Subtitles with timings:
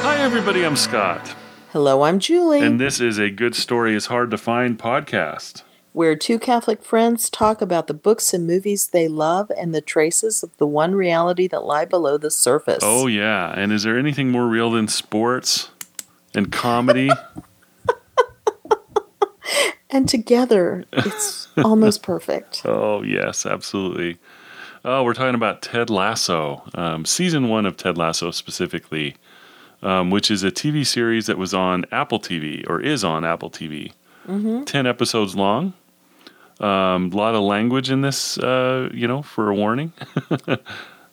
[0.00, 0.64] Hi, everybody.
[0.64, 1.34] I'm Scott,
[1.72, 2.60] Hello, I'm Julie.
[2.60, 5.62] and this is a Good Story is Hard to Find podcast.
[5.92, 10.42] where two Catholic friends talk about the books and movies they love and the traces
[10.42, 12.80] of the one reality that lie below the surface.
[12.82, 13.52] Oh, yeah.
[13.56, 15.70] And is there anything more real than sports
[16.34, 17.10] and comedy?
[19.90, 22.62] And together, it's almost perfect.
[22.64, 24.18] oh, yes, absolutely.
[24.84, 29.16] Oh, we're talking about Ted Lasso, um, season one of Ted Lasso specifically,
[29.82, 33.50] um, which is a TV series that was on Apple TV or is on Apple
[33.50, 33.92] TV.
[34.26, 34.64] Mm-hmm.
[34.64, 35.72] 10 episodes long.
[36.60, 39.92] A um, lot of language in this, uh, you know, for a warning.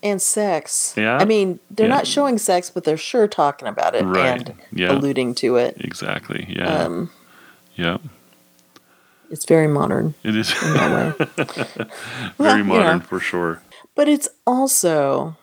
[0.04, 0.94] And sex.
[0.96, 1.18] Yeah?
[1.18, 1.96] I mean, they're Yeah.
[1.96, 4.50] not showing sex, but they're sure talking about it Right.
[4.50, 4.92] and Yeah.
[4.92, 5.78] alluding to it.
[5.80, 6.46] Exactly.
[6.48, 6.84] Yeah.
[6.84, 7.10] Um,
[7.76, 7.98] yeah.
[9.30, 11.26] It's very modern It is in that way.
[11.36, 11.88] very
[12.38, 13.04] Well, you modern know.
[13.04, 13.62] for sure.
[13.96, 15.38] But it's also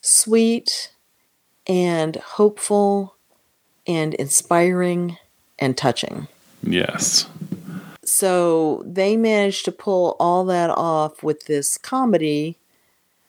[0.00, 0.92] sweet
[1.66, 3.16] and hopeful
[3.86, 5.16] and inspiring
[5.58, 6.28] and touching.
[6.62, 7.26] Yes.
[8.04, 12.56] So they managed to pull all that off with this comedy,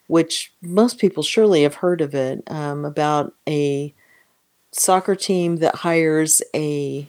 [0.07, 3.93] which most people surely have heard of it, um, about a
[4.71, 7.07] soccer team that hires a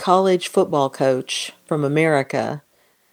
[0.00, 2.62] college football coach from America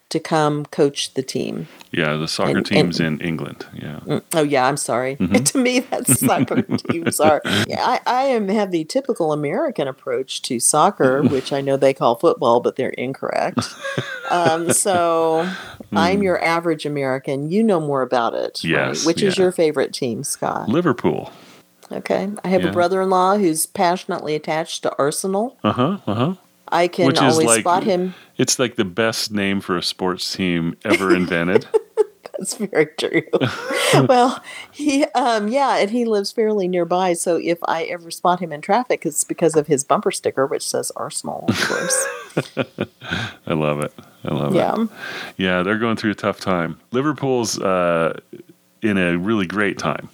[0.09, 1.67] to come coach the team.
[1.91, 3.66] Yeah, the soccer And- team's in England.
[3.73, 3.99] Yeah.
[4.05, 5.17] Mm, Oh yeah, I'm sorry.
[5.49, 7.41] to me, that's soccer teams are.
[7.67, 11.94] Yeah, I, I am have the typical American approach to soccer, which I know they
[11.94, 13.59] call football, but they're incorrect.
[14.31, 15.45] um, so
[15.91, 17.51] I'm your average American.
[17.51, 20.69] You know more about it, Yes, Which is your favorite team, Scott?
[20.69, 21.33] Liverpool.
[21.91, 22.69] Okay, I have Yeah.
[22.69, 25.57] a brother-in-law who's passionately attached to Arsenal.
[25.66, 25.97] Uh huh.
[26.07, 26.33] Uh huh.
[26.69, 28.13] I can Which always like spot him.
[28.37, 31.67] It's like the best name for a sports team ever invented.
[32.37, 33.23] That's very true.
[34.07, 37.13] well, he, um, yeah, and he lives fairly nearby.
[37.13, 40.61] So if I ever spot him in traffic, it's because of his bumper sticker, which
[40.67, 42.07] says Arsenal, of course.
[43.47, 43.91] I love it.
[44.23, 44.57] I love it.
[44.57, 44.85] yeah.
[45.38, 46.79] Yeah, they're going through a tough time.
[46.91, 48.19] Liverpool's uh,
[48.83, 50.09] in a really great time.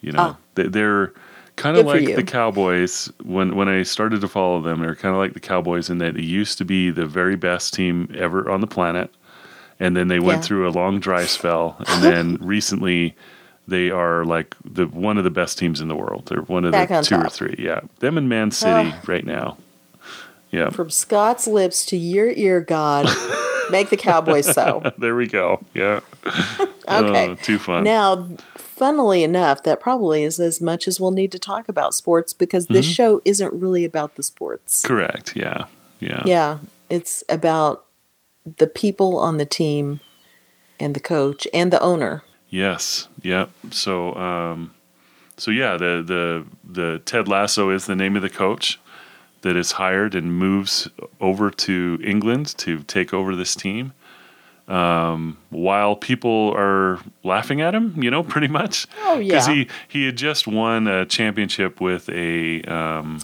[0.00, 0.36] You know, Ah.
[0.56, 1.12] They- they're
[1.56, 3.10] kind of like the Cowboys.
[3.24, 6.14] When when I started to follow them, they're kind of like the Cowboys in that
[6.14, 9.10] they used to be the very best team ever on the planet,
[9.80, 10.46] and then they went Yeah.
[10.46, 13.14] through a long dry spell, and then recently.
[13.68, 16.26] They are like the one of the best teams in the world.
[16.26, 17.56] They're one of Back the on two or three.
[17.58, 19.00] Yeah, them and Man City Ah.
[19.08, 19.56] right now.
[20.52, 23.06] Yeah, From Scott's lips to your ear, God,
[23.72, 24.88] make the Cowboys so.
[24.98, 25.64] there we go.
[25.74, 25.98] Yeah.
[26.88, 27.28] Okay.
[27.30, 27.82] Oh, too fun.
[27.82, 32.32] Now, funnily enough, that probably is as much as we'll need to talk about sports
[32.32, 32.92] because this Mm-hmm.
[32.92, 34.82] show isn't really about the sports.
[34.82, 35.34] Correct.
[35.34, 35.64] Yeah.
[35.98, 36.22] Yeah.
[36.24, 37.86] Yeah, it's about
[38.58, 39.98] the people on the team
[40.78, 42.22] and the coach and the owner.
[42.50, 43.08] Yes.
[43.22, 43.50] Yep.
[43.72, 44.72] So, um,
[45.36, 48.78] so yeah, the the the Ted Lasso is the name of the coach
[49.42, 50.88] that is hired and moves
[51.20, 53.92] over to England to take over this team.
[54.68, 58.86] Um, while people are laughing at him, you know, pretty much.
[59.02, 59.54] Oh, Because yeah.
[59.54, 63.20] he he had just won a championship with a um,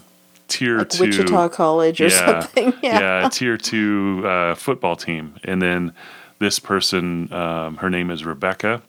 [0.48, 2.72] tier Like two Wichita College or something.
[2.82, 3.00] Yeah.
[3.00, 5.34] yeah, a tier two uh, football team.
[5.44, 5.92] And then
[6.38, 8.82] this person, um, her name is Rebecca.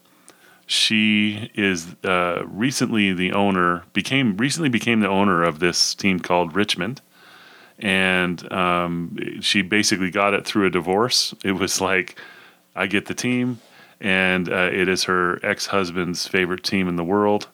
[0.66, 6.54] She is uh, recently the owner, became recently became the owner of this team called
[6.56, 7.02] Richmond,
[7.78, 11.34] and um, she basically got it through a divorce.
[11.44, 12.18] It was like,
[12.76, 13.60] I get the team,
[14.00, 17.48] and uh, it is her ex husband's favorite team in the world,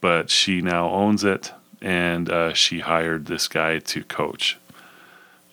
[0.00, 1.52] but she now owns it,
[1.82, 4.58] and uh, she hired this guy to coach.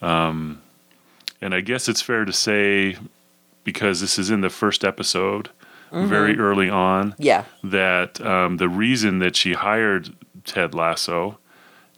[0.01, 0.61] Um,
[1.41, 2.97] and I guess it's fair to say,
[3.63, 5.49] because this is in the first episode,
[5.91, 7.43] very early on, Yeah.
[7.63, 11.37] that um, the reason that she hired Ted Lasso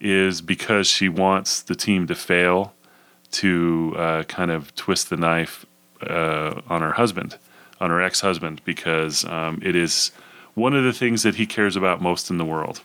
[0.01, 2.73] is because she wants the team to fail
[3.31, 5.65] to uh, kind of twist the knife
[6.01, 7.37] uh, on her husband,
[7.79, 10.11] on her ex husband, because um, it is
[10.53, 12.81] one of the things that he cares about most in the world.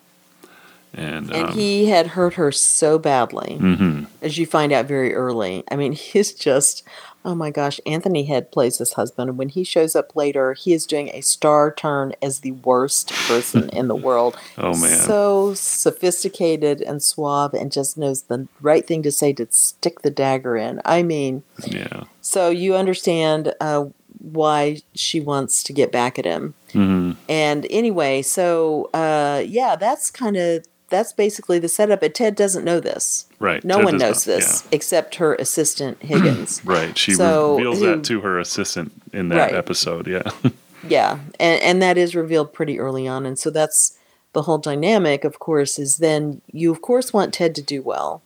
[0.93, 4.07] And, And um, he had hurt her so badly, mhm.
[4.23, 5.63] as you find out very early.
[5.71, 6.83] I mean, he's just,
[7.25, 9.29] oh my gosh, Anthony Head plays his husband.
[9.31, 13.13] And when he shows up later, he is doing a star turn as the worst
[13.13, 14.39] person in the world.
[14.57, 14.99] Oh, man.
[14.99, 20.11] So sophisticated and suave and just knows the right thing to say to stick the
[20.11, 20.81] dagger in.
[20.85, 22.05] I mean, yeah.
[22.21, 23.87] so you understand uh,
[24.19, 26.55] why she wants to get back at him.
[26.73, 32.01] hmm And anyway, so uh, yeah, that's kind of that's basically the setup.
[32.01, 33.27] But Ted doesn't know this.
[33.39, 33.65] Right.
[33.65, 36.61] No Ted one knows not- this except her assistant Higgins.
[36.65, 36.97] Right.
[36.99, 39.55] She So, reveals who- that to her assistant in that Right.
[39.55, 40.07] episode.
[40.07, 40.31] Yeah.
[40.89, 43.99] Yeah, and and that is revealed pretty early on, and so that's
[44.33, 45.25] the whole dynamic.
[45.25, 48.23] Of course, is then you of course want Ted to do well,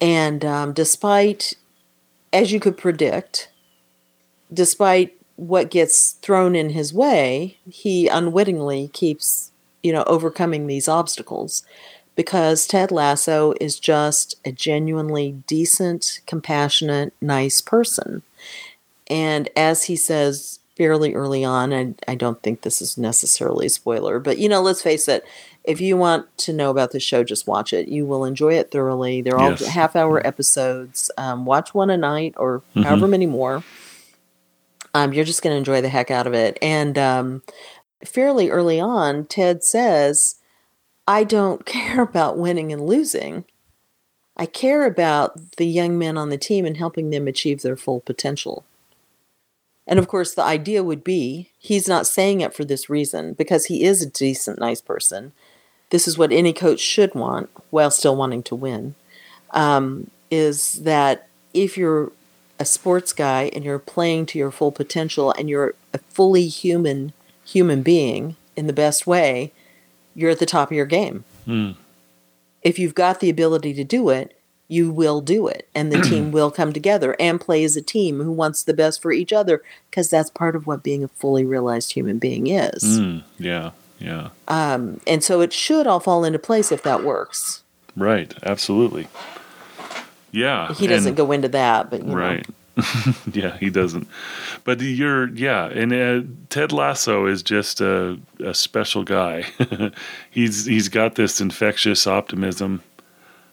[0.00, 1.54] and um, despite,
[2.32, 3.48] as you could predict,
[4.52, 9.51] despite what gets thrown in his way, he unwittingly keeps
[9.82, 11.64] you know overcoming these obstacles
[12.14, 18.22] because Ted Lasso is just a genuinely decent, compassionate, nice person.
[19.08, 23.70] And as he says fairly early on, and I don't think this is necessarily a
[23.70, 25.24] spoiler, but you know, let's face it,
[25.64, 27.88] if you want to know about the show, just watch it.
[27.88, 29.22] You will enjoy it thoroughly.
[29.22, 29.66] They're all Yes.
[29.66, 31.10] half hour episodes.
[31.16, 33.62] Um, watch one a night or however many more.
[34.94, 36.58] Um, you're just going to enjoy the heck out of it.
[36.60, 37.42] And um,
[38.04, 40.36] fairly early on, Ted says,
[41.06, 43.44] I don't care about winning and losing.
[44.36, 48.00] I care about the young men on the team and helping them achieve their full
[48.00, 48.64] potential.
[49.86, 53.66] And of course, the idea would be he's not saying it for this reason because
[53.66, 55.32] he is a decent, nice person.
[55.90, 58.94] This is what any coach should want while still wanting to win.
[59.50, 62.10] Um, is that if you're
[62.58, 67.12] a sports guy and you're playing to your full potential and you're a fully human
[67.44, 69.52] human being in the best way,
[70.14, 71.24] you're at the top of your game.
[72.62, 76.32] If you've got the ability to do it, you will do it and the team
[76.32, 79.62] will come together and play as a team who wants the best for each other
[79.90, 82.82] because that's part of what being a fully realized human being is.
[82.82, 83.72] Mm, yeah.
[83.98, 84.30] Yeah.
[84.48, 87.62] And so it should all fall into place if that works.
[87.96, 88.32] Right.
[88.42, 89.08] Absolutely.
[90.30, 90.72] Yeah.
[90.72, 92.40] He doesn't and- go into that, but you know.
[93.32, 94.08] Yeah, he doesn't.
[94.64, 99.46] But you're, yeah, and uh, Ted Lasso is just a, a special guy.
[100.30, 102.82] he's he's got this infectious optimism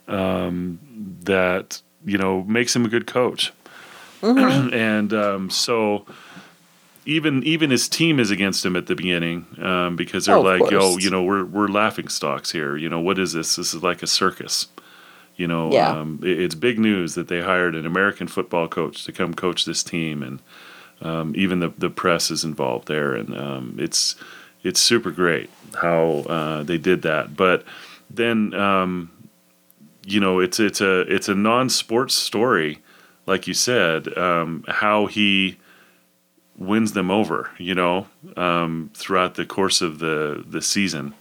[0.07, 0.79] um,
[1.23, 3.53] that you know makes him a good coach.
[4.21, 6.05] and um, so
[7.05, 10.69] even even his team is against him at the beginning um, because they're Oh, like,
[10.71, 12.75] "Yo, you know, we're we're laughing stocks here.
[12.75, 13.55] You know, what is this?
[13.55, 14.67] This is like a circus."
[15.39, 15.91] You know, Yeah.
[15.91, 19.63] um, it- it's big news that they hired an American football coach to come coach
[19.63, 20.39] this team, and
[21.01, 24.15] um, even the the press is involved there, and um, it's
[24.63, 25.49] it's super great
[25.81, 27.37] how uh, they did that.
[27.37, 27.63] But
[28.09, 29.09] then, um,
[30.05, 32.79] you know, it's it's a it's a non sports story,
[33.25, 35.55] like you said, um, how he
[36.57, 41.13] wins them over, you know, um, throughout the course of the the season,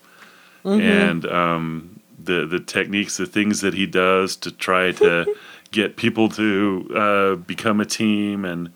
[0.64, 1.97] and um,
[2.28, 5.34] the the techniques, the things that he does to try to
[5.72, 8.70] get people to uh, become a team and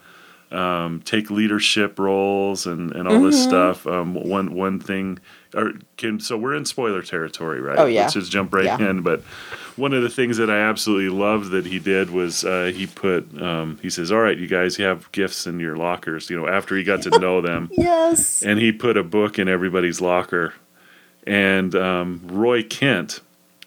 [0.51, 3.87] um, take leadership roles and, and all this stuff.
[3.87, 5.19] Um, one one thing,
[5.55, 7.79] or can so we're in spoiler territory, right?
[7.79, 8.03] Oh, yeah.
[8.03, 8.91] Let's just jump right Yeah.
[8.91, 9.01] in.
[9.01, 9.23] But
[9.77, 13.41] one of the things that I absolutely loved that he did was uh, he put
[13.41, 16.47] um, he says, "All right, you guys, you have gifts in your lockers." You know,
[16.47, 18.43] after he got to know them, Yes.
[18.43, 20.53] and he put a book in everybody's locker.
[21.27, 23.21] And um, Roy Kent,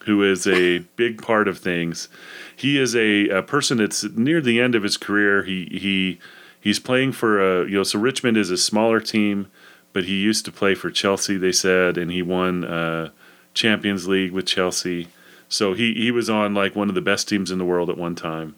[0.05, 2.07] who is a big part of things,
[2.55, 5.43] he is a, a person that's near the end of his career.
[5.43, 6.19] He he
[6.59, 9.47] he's playing for a you know so Richmond is a smaller team,
[9.93, 11.37] but he used to play for Chelsea.
[11.37, 13.09] They said, and he won uh,
[13.53, 15.07] Champions League with Chelsea.
[15.49, 17.97] So he he was on like one of the best teams in the world at
[17.97, 18.55] one time,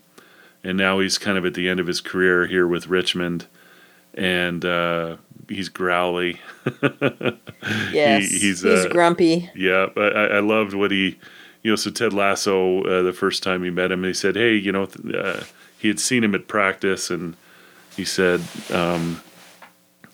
[0.63, 3.45] and now he's kind of at the end of his career here with Richmond,
[4.13, 5.18] and uh,
[5.49, 6.39] he's growly.
[7.92, 8.30] Yes.
[8.30, 9.49] he's, he's uh, grumpy.
[9.56, 11.18] Yeah, but I, I loved what he,
[11.63, 11.75] you know.
[11.75, 14.85] So Ted Lasso, uh, the first time he met him, he said, "Hey, you know,"
[14.85, 15.44] th- uh,
[15.77, 17.35] he had seen him at practice, and
[17.95, 19.21] he said, um,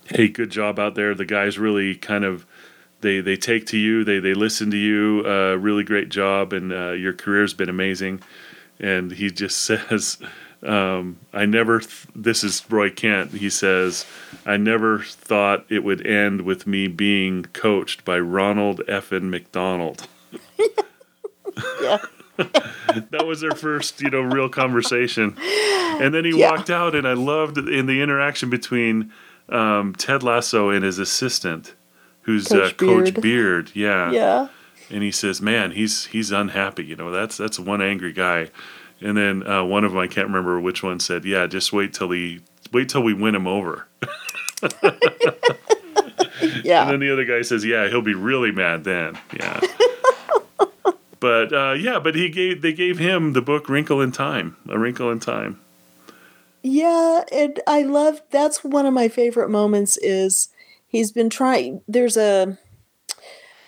[0.05, 1.13] "Hey, good job out there.
[1.13, 2.45] The guys really kind of."
[3.01, 4.05] They, they take to you.
[4.05, 5.23] They they listen to you.
[5.27, 8.21] Uh, really great job, and uh, your career's been amazing.
[8.79, 10.17] And he just says,
[10.65, 13.31] um, "I never." Th- this is Roy Kent.
[13.31, 14.05] He says,
[14.45, 20.07] "I never thought it would end with me being coached by Ronald Effin McDonald."
[21.81, 21.97] Yeah.
[22.37, 25.35] that was their first, you know, real conversation.
[25.39, 26.49] And then he Yeah.
[26.49, 29.11] walked out, and I loved in the interaction between
[29.49, 31.75] um, Ted Lasso and his assistant,
[32.21, 33.21] who's Coach uh, Coach Beard.
[33.21, 33.71] Beard.
[33.75, 34.11] Yeah.
[34.11, 34.47] Yeah.
[34.89, 36.85] And he says, "Man, he's he's unhappy.
[36.85, 38.49] You know, that's that's one angry guy."
[39.03, 41.93] And then uh, one of them, I can't remember which one, said, "Yeah, just wait
[41.93, 42.41] till he
[42.71, 43.87] wait till we win him over."
[46.63, 46.83] Yeah.
[46.83, 49.59] And then the other guy says, "Yeah, he'll be really mad then." Yeah.
[51.19, 54.79] but uh, yeah, but he gave they gave him the book Wrinkle in Time, A
[54.79, 55.59] Wrinkle in Time.
[56.61, 60.49] Yeah, and I love that's one of my favorite moments is
[60.87, 62.57] he's been trying there's a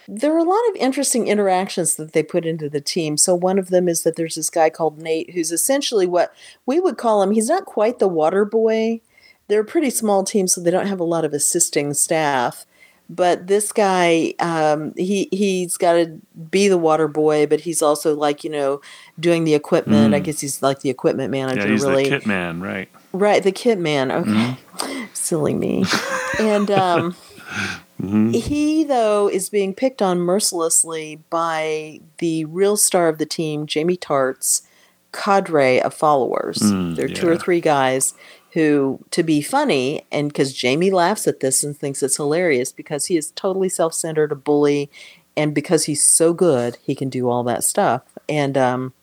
[0.08, 3.18] there are a lot of interesting interactions that they put into the team.
[3.18, 6.34] So one of them is that there's this guy called Nate who's essentially what
[6.66, 7.32] we would call him.
[7.32, 9.02] He's not quite the water boy.
[9.48, 12.66] They're a pretty small team, so they don't have a lot of assisting staff.
[13.08, 16.20] But this guy, um, he he's got to
[16.50, 18.82] be the water boy, but he's also like you know
[19.20, 20.16] doing the equipment.
[20.16, 21.62] I guess he's like the equipment manager.
[21.62, 22.90] Yeah, he's really, the kit man, right?
[23.14, 24.12] Right, the kit man.
[24.12, 24.58] Okay.
[25.14, 25.86] Silly me.
[26.40, 27.16] and um,
[28.02, 33.98] he, though, is being picked on mercilessly by the real star of the team, Jamie
[33.98, 34.64] Tartt's
[35.14, 36.60] cadre of followers.
[36.96, 38.14] there are two or three guys
[38.52, 43.06] who, to be funny, and because Jamie laughs at this and thinks it's hilarious because
[43.08, 44.90] he is totally self centered, a bully,
[45.38, 48.02] and because he's so good, he can do all that stuff.
[48.30, 48.94] And um,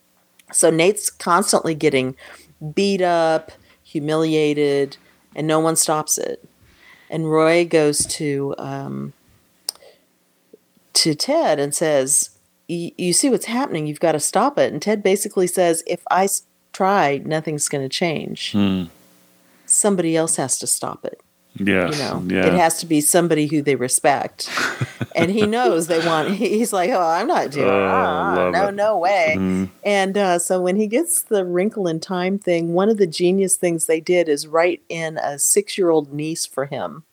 [0.52, 2.16] so Nate's constantly getting
[2.75, 4.96] beat up, humiliated,
[5.34, 6.42] and no one stops it.
[7.12, 9.12] And Roy goes to um,
[10.95, 12.31] to Ted and says,
[12.66, 13.87] "You see what's happening?
[13.87, 16.26] You've got to stop it." And Ted basically says, "If I
[16.73, 18.52] try, nothing's going to change.
[18.52, 18.85] Hmm.
[19.66, 21.21] Somebody else has to stop it."
[21.59, 21.92] Yes.
[21.99, 22.47] you know yeah.
[22.47, 24.49] it has to be somebody who they respect
[25.14, 28.73] and he knows they want he's like oh i'm not doing Oh, ah, no it.
[28.73, 29.68] no way Mhm.
[29.85, 33.56] and uh, so when he gets the wrinkle in time thing one of the genius
[33.56, 37.04] things they did is write in a six year old niece for him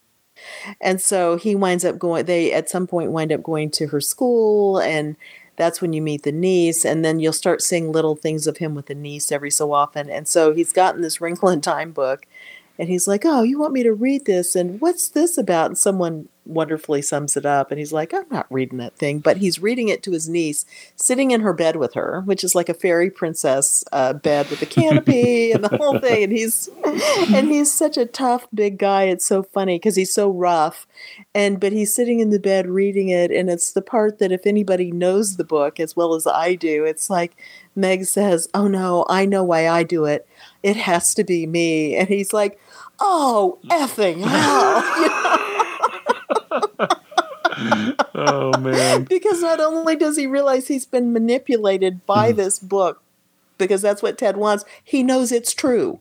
[0.80, 4.00] and so he winds up going they at some point wind up going to her
[4.00, 5.18] school and
[5.58, 8.74] that's when you meet the niece and then you'll start seeing little things of him
[8.74, 12.26] with the niece every so often and so he's gotten this wrinkle in time book
[12.80, 14.56] and he's like, "Oh, you want me to read this?
[14.56, 18.48] And what's this about?" And someone wonderfully sums it up, and he's like, "I'm not
[18.50, 21.94] reading that thing," but he's reading it to his niece, sitting in her bed with
[21.94, 26.00] her, which is like a fairy princess uh, bed with a canopy and the whole
[26.00, 26.24] thing.
[26.24, 29.04] And he's and he's such a tough big guy.
[29.04, 30.88] It's so funny because he's so rough,
[31.36, 34.48] and but he's sitting in the bed reading it, and it's the part that if
[34.48, 37.36] anybody knows the book as well as I do, it's like
[37.76, 40.26] Meg says, "Oh no, I know why I do it.
[40.64, 42.58] It has to be me," and he's like.
[43.00, 44.84] Oh, effing hell.
[48.14, 49.04] Oh man.
[49.04, 52.36] because not only does he realize he's been manipulated by mm.
[52.36, 53.02] this book,
[53.58, 56.00] because that's what Ted wants, he knows it's true.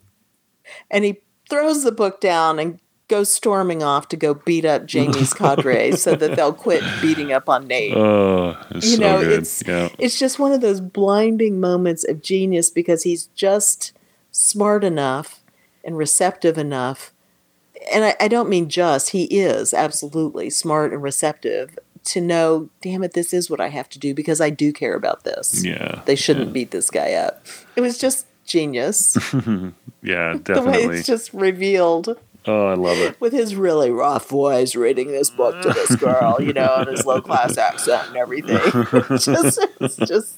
[0.90, 2.78] And he throws the book down and
[3.08, 7.48] goes storming off to go beat up Jamie's cadre so that they'll quit beating up
[7.48, 7.96] on Nate.
[7.96, 9.40] Oh, you so know, good.
[9.40, 9.88] it's yeah.
[9.98, 13.92] it's just one of those blinding moments of genius because he's just
[14.30, 15.40] smart enough
[15.88, 17.14] and receptive enough.
[17.90, 23.02] And I, I don't mean just, he is absolutely smart and receptive to know, damn
[23.02, 25.64] it, this is what I have to do because I do care about this.
[25.64, 26.02] Yeah.
[26.04, 27.46] They shouldn't beat this guy up.
[27.74, 29.16] It was just genius
[30.02, 30.42] Yeah, definitely.
[30.44, 30.98] the way definitely.
[30.98, 32.18] it's just revealed
[32.48, 33.20] Oh, I love it.
[33.20, 37.04] with his really rough voice reading this book to this girl, you know, and his
[37.04, 38.58] low class accent and everything.
[39.10, 40.36] It's just, it's just,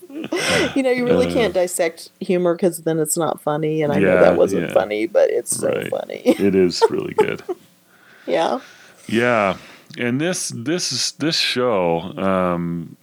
[0.76, 3.82] you know, you really can't dissect humor because then it's not funny.
[3.82, 4.20] And I know Uh.
[4.22, 4.72] That wasn't yeah.
[4.74, 5.88] funny, but it's so Right.
[5.88, 6.22] funny.
[6.24, 7.42] It is really good.
[8.26, 8.60] yeah.
[9.06, 9.56] Yeah,
[9.98, 12.96] and this this this show, um,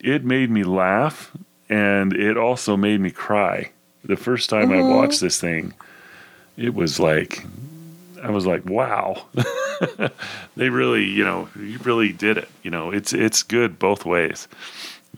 [0.00, 1.30] it made me laugh,
[1.68, 3.70] and it also made me cry.
[4.04, 5.72] The first time I watched this thing,
[6.56, 7.44] it was like,
[8.22, 9.26] I was like, wow,
[10.56, 12.48] they really, you know, you really did it.
[12.62, 14.48] You know, it's it's good both ways.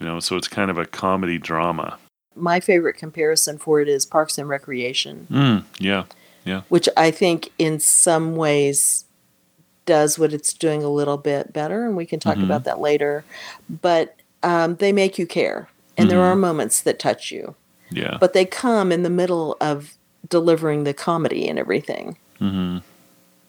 [0.00, 1.98] You know, so it's kind of a comedy drama.
[2.34, 6.04] My favorite comparison for it is Parks and Recreation, Mm, yeah,
[6.44, 9.04] yeah, which I think in some ways
[9.84, 11.84] does what it's doing a little bit better.
[11.84, 13.24] And we can talk about that later.
[13.68, 15.68] But um, they make you care.
[15.98, 17.54] And there are moments that touch you.
[17.90, 18.16] yeah.
[18.20, 19.94] but they come in the middle of
[20.28, 22.16] delivering the comedy and everything.
[22.38, 22.78] hmm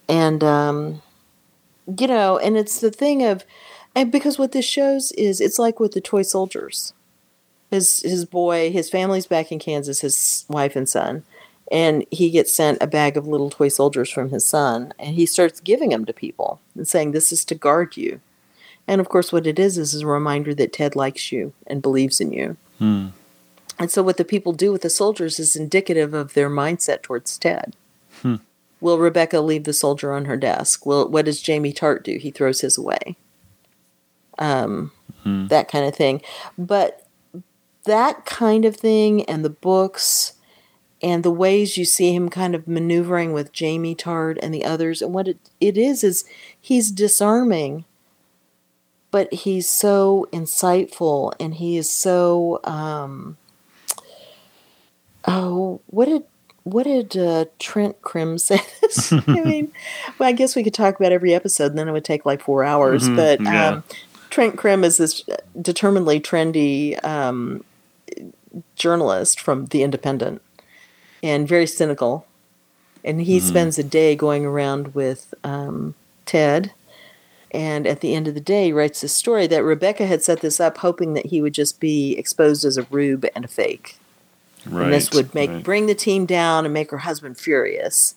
[0.08, 1.02] And um,
[1.98, 3.46] you know, and it's the thing of,
[3.96, 6.94] and because what this shows is, it's like with the toy soldiers.
[7.72, 11.24] His his boy, his family's back in Kansas, his wife and son,
[11.72, 15.26] and he gets sent a bag of little toy soldiers from his son, and he
[15.26, 18.20] starts giving them to people and saying, "This is to guard you."
[18.88, 22.20] And of course, what it is is a reminder that Ted likes you and believes
[22.20, 22.58] in you.
[22.80, 23.08] Hmm.
[23.80, 27.38] And so, what the people do with the soldiers is indicative of their mindset towards
[27.38, 27.76] Ted.
[28.22, 28.36] Hmm.
[28.84, 30.86] Will Rebecca leave the soldier on her desk?
[30.86, 32.18] Will what does Jamie Tartt do?
[32.18, 33.16] He throws his away.
[34.38, 34.92] Um,
[35.24, 35.48] Hmm.
[35.48, 36.22] that kind of thing.
[36.58, 37.08] But
[37.86, 40.34] that kind of thing, and the books,
[41.02, 45.02] and the ways you see him kind of maneuvering with Jamie Tartt and the others,
[45.02, 46.26] and what it, it is is
[46.60, 47.86] he's disarming,
[49.12, 52.60] but he's so insightful, and he is so.
[52.66, 53.38] Um,
[55.26, 56.24] oh, what did
[56.64, 58.60] what did uh, Trent Crimm say?
[59.28, 59.72] I mean,
[60.18, 62.42] well, I guess we could talk about every episode, and then it would take like
[62.42, 63.08] four hours.
[63.10, 63.68] Mhm, But yeah.
[63.70, 63.84] um,
[64.30, 65.24] Trent Crimm is this
[65.62, 67.64] determinedly trendy um,
[68.76, 70.42] journalist from The Independent
[71.22, 72.26] and very cynical.
[73.06, 73.48] And he Mm-hmm.
[73.48, 75.94] spends a day going around with um,
[76.26, 76.72] Ted.
[77.52, 80.42] And at the end of the day, he writes this story that Rebecca had set
[80.42, 83.98] this up hoping that he would just be exposed as a rube and a fake.
[84.66, 84.86] Right.
[84.86, 85.64] and this would make right.
[85.64, 88.16] bring the team down and make her husband furious.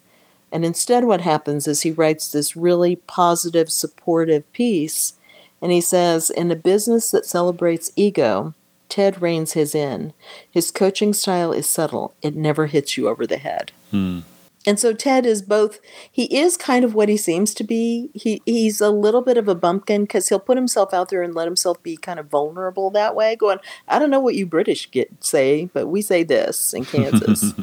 [0.53, 5.15] And instead, what happens is he writes this really positive, supportive piece,
[5.61, 8.55] and he says, "In a business that celebrates ego,
[8.89, 10.13] Ted reins his in.
[10.49, 14.21] His coaching style is subtle; it never hits you over the head." Hmm.
[14.67, 15.81] And so Ted is both.
[16.11, 18.11] He is kind of what he seems to be.
[18.15, 21.35] He he's a little bit of a bumpkin because he'll put himself out there and
[21.35, 23.37] let himself be kind of vulnerable that way.
[23.37, 27.55] Going, I don't know what you British get say, but we say this in Kansas.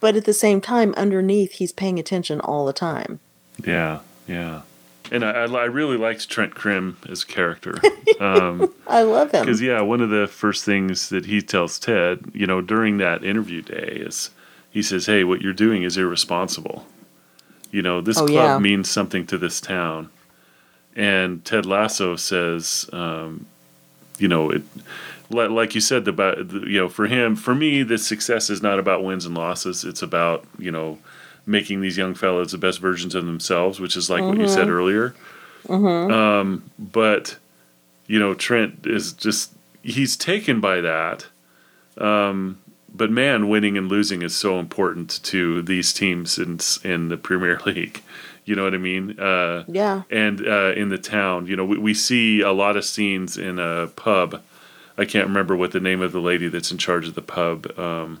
[0.00, 3.18] but at the same time, underneath, he's paying attention all the time.
[3.64, 4.62] Yeah, yeah.
[5.10, 7.80] And I, I, I really liked Trent Crimm as a character.
[8.20, 9.46] Um, I love him.
[9.46, 13.24] Because yeah, one of the first things that he tells Ted, you know, during that
[13.24, 14.30] interview day is
[14.72, 16.86] he says, "Hey, what you're doing is irresponsible.
[17.70, 18.58] You know, this Oh, club yeah.
[18.58, 20.08] means something to this town."
[20.96, 23.46] And Ted Lasso says, um,
[24.18, 24.62] you know, it
[25.30, 28.78] like you said about the- you know, for him, for me, the success is not
[28.78, 29.82] about wins and losses.
[29.84, 30.98] It's about you know
[31.46, 34.68] making these young fellows the best versions of themselves, which is like what you said
[34.68, 35.14] earlier.
[36.10, 37.36] Um, but
[38.06, 39.52] you know, Trent is just
[39.82, 41.26] he's taken by that.
[41.96, 42.58] Um,
[42.94, 47.58] but man, winning and losing is so important to these teams in in the Premier
[47.66, 48.02] League.
[48.44, 49.18] You know what I mean?
[49.20, 50.02] Uh, yeah.
[50.10, 53.60] and uh, in the town, you know, we, we see a lot of scenes in
[53.60, 54.42] a pub.
[54.98, 57.78] I can't remember what the name of the lady that's in charge of the pub,
[57.78, 58.18] um,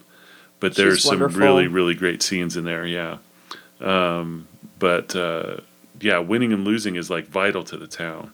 [0.60, 1.40] but there's She's some wonderful.
[1.40, 2.86] really, really great scenes in there.
[2.86, 3.18] Yeah,
[3.80, 4.46] um,
[4.78, 5.56] but uh,
[6.00, 8.32] yeah, winning and losing is like vital to the town,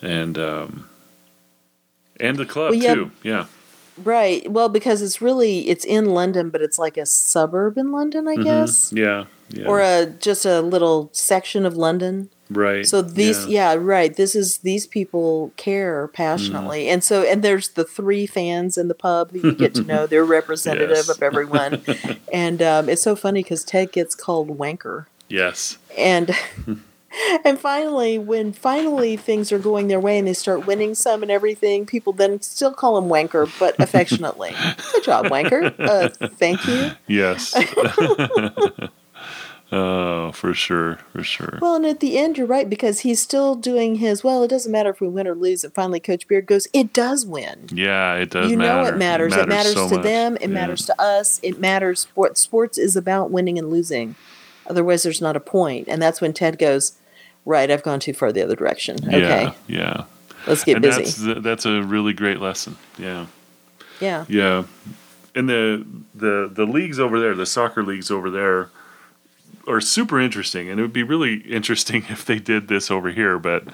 [0.00, 0.88] and um,
[2.20, 2.94] and the club Well, yeah.
[2.94, 3.10] too.
[3.24, 3.46] Yeah,
[4.02, 4.50] Right.
[4.50, 8.36] Well, because it's really it's in London, but it's like a suburb in London, I
[8.36, 9.66] guess, yeah, yeah.
[9.66, 12.28] or a just a little section of London.
[12.50, 12.84] right.
[12.86, 13.74] So these, yeah.
[13.78, 14.14] right.
[14.14, 18.94] This is these people care passionately, and so and there's the three fans in the
[18.94, 20.06] pub that you get to know.
[20.06, 21.08] They're representative Yes.
[21.08, 21.82] of everyone,
[22.32, 26.34] and um, it's so funny because Ted gets called wanker, yes, and
[27.44, 31.30] and finally, when finally things are going their way and they start winning some and
[31.30, 34.54] everything, people then still call him wanker, but affectionately.
[34.92, 35.74] Good job, wanker.
[35.78, 36.90] Uh, thank you.
[37.06, 37.54] yes.
[39.72, 41.58] oh, for sure, for sure.
[41.60, 44.22] Well, and at the end, you're right because he's still doing his.
[44.22, 45.64] Well, it doesn't matter if we win or lose.
[45.64, 47.66] And finally, Coach Beard goes, "It does win.
[47.72, 48.82] Yeah, it does you matter.
[48.82, 49.34] know, it matters.
[49.36, 50.04] It matters, so to much.
[50.04, 50.36] them.
[50.36, 50.46] It Yeah.
[50.48, 51.40] matters to us.
[51.42, 52.00] It matters.
[52.00, 54.14] Sport, sports is about winning and losing.
[54.66, 55.88] Otherwise, there's not a point.
[55.88, 56.92] And that's when Ted goes,
[57.44, 58.96] "Right, I've gone too far the other direction.
[59.06, 60.04] Okay, Yeah, yeah.
[60.46, 62.76] let's get and busy." that's the, that's a really great lesson.
[62.98, 63.26] Yeah,
[64.00, 64.64] yeah, yeah.
[65.34, 68.70] And the the the leagues over there, the soccer leagues over there,
[69.66, 70.68] are super interesting.
[70.68, 73.38] And it would be really interesting if they did this over here.
[73.38, 73.64] But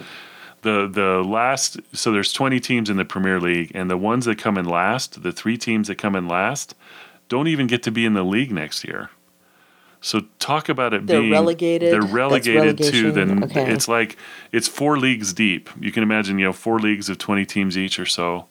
[0.63, 4.39] the the last, so there's 20 teams in the Premier League, and the ones that
[4.39, 6.75] come in last, the three teams that come in last,
[7.29, 9.11] don't even get to be in the league next year.
[10.03, 11.93] So talk about it They're being relegated?
[11.93, 13.27] They're relegated to the.
[13.27, 13.45] relegation?
[13.45, 13.73] Okay.
[13.73, 14.17] It's like
[14.53, 15.69] it's four leagues deep.
[15.79, 18.47] You can imagine, you know, four leagues of twenty teams each or so.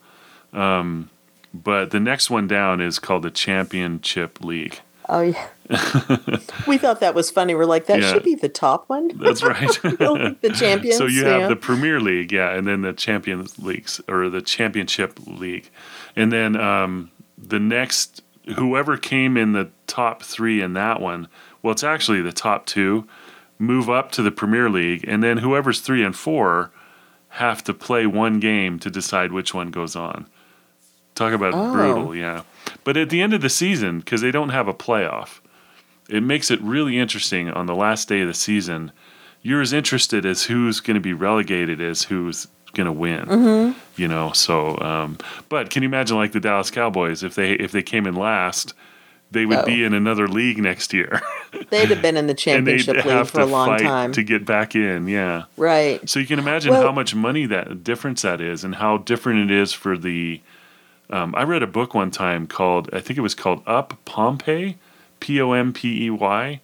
[0.53, 1.09] Um,
[1.53, 4.79] but the next one down is called the Championship League.
[5.07, 5.47] oh yeah.
[6.67, 7.53] we thought that was funny.
[7.55, 8.13] We're like, that Yeah.
[8.13, 9.09] should be the top one.
[9.15, 9.69] That's right.
[9.81, 10.97] the champions.
[10.97, 11.47] so you have yeah.
[11.47, 15.69] the Premier League, yeah, and then the Champions Leagues or the Championship League,
[16.15, 18.21] and then um, the next
[18.57, 21.27] whoever came in the top three in that one.
[21.61, 23.07] Well, it's actually the top two
[23.57, 26.71] move up to the Premier League, and then whoever's three and four
[27.33, 30.27] have to play one game to decide which one goes on.
[31.15, 31.73] Talk about Oh.
[31.73, 32.41] brutal, yeah.
[32.83, 35.39] But at the end of the season, because they don't have a playoff,
[36.07, 38.91] it makes it really interesting on the last day of the season.
[39.41, 43.25] You're as interested as who's going to be relegated as who's going to win.
[43.25, 43.79] Mm-hmm.
[44.01, 45.17] You know, so um,
[45.49, 48.73] but can you imagine like the Dallas Cowboys if they if they came in last,
[49.31, 49.65] they would Oh.
[49.65, 51.21] be in another league next year,
[51.69, 54.11] They'd have been in the championship league for a long time.
[54.13, 55.07] to get back in.
[55.07, 55.43] Yeah.
[55.57, 56.07] right.
[56.09, 59.51] So you can imagine Well- how much money that difference that is, and how different
[59.51, 60.41] it is for the.
[61.11, 64.77] Um, I read a book one time called I think it was called Up Pompey,
[65.19, 66.61] P O M P E Y,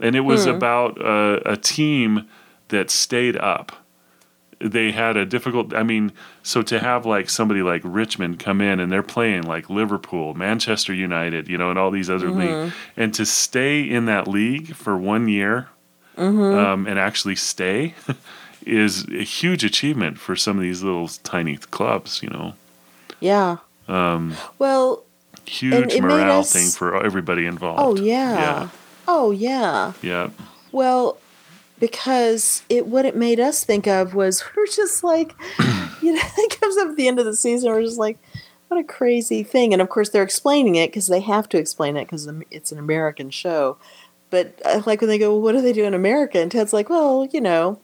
[0.00, 2.28] and it was about uh, a team
[2.68, 3.83] that stayed up.
[4.60, 5.74] They had a difficult.
[5.74, 6.12] I mean,
[6.42, 10.92] so to have like somebody like Richmond come in and they're playing like Liverpool, Manchester
[10.94, 14.96] United, you know, and all these other leagues, and to stay in that league for
[14.96, 15.68] one year
[16.16, 17.94] um, and actually stay
[18.66, 22.22] is a huge achievement for some of these little tiny clubs.
[22.22, 22.54] You know,
[23.20, 23.56] Yeah.
[23.88, 25.02] um, Well,
[25.46, 27.80] huge morale us- thing for everybody involved.
[27.80, 28.68] oh yeah.
[29.06, 29.92] Oh yeah.
[30.00, 30.30] yeah,
[30.72, 31.18] Well,
[31.80, 35.34] because it what it made us think of was we're just like,
[36.02, 37.70] you know, it comes up at the end of the season.
[37.70, 38.18] We're just like,
[38.68, 39.72] what a crazy thing.
[39.72, 42.78] And of course, they're explaining it because they have to explain it because it's an
[42.78, 43.76] American show.
[44.30, 46.38] But like when they go, well, what do they do in America?
[46.40, 47.78] And Ted's like, well, you know,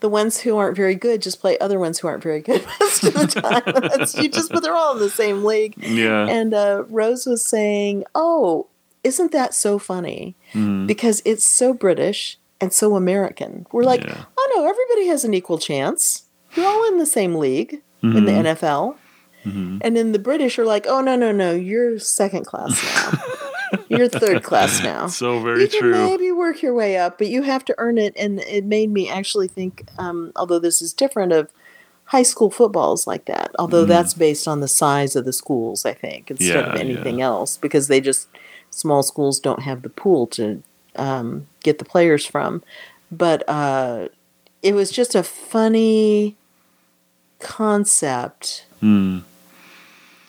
[0.00, 3.04] the ones who aren't very good just play other ones who aren't very good most
[3.04, 3.62] of the time.
[3.96, 5.74] That's, you just, but they're all in the same league.
[5.78, 8.66] yeah, And uh, Rose was saying, "Oh,
[9.04, 10.34] isn't that so funny?
[10.52, 10.86] Mhm.
[10.88, 13.66] Because it's so British and so American.
[13.72, 14.24] We're like, Yeah.
[14.36, 16.24] oh no, everybody has an equal chance.
[16.56, 18.44] You're all in the same league in the Mhm.
[18.56, 18.96] NFL."
[19.46, 19.78] Mhm.
[19.82, 23.78] And then the British are like, "Oh no, no, no, you're second class now.
[23.88, 25.92] you're third class now." so very you can true.
[26.10, 28.14] maybe work your way up, but you have to earn it.
[28.16, 31.48] And it made me actually think, um, although this is different, of
[32.06, 33.50] high school football is like that.
[33.58, 36.80] Although that's based on the size of the schools, I think, instead of Mm.
[36.80, 37.26] Anything yeah.
[37.26, 38.28] else, because they just
[38.70, 40.62] small schools don't have the pool to
[40.96, 42.62] um, get the players from.
[43.10, 44.08] But uh,
[44.62, 46.36] it was just a funny
[47.40, 48.66] concept.
[48.80, 49.18] Hmm.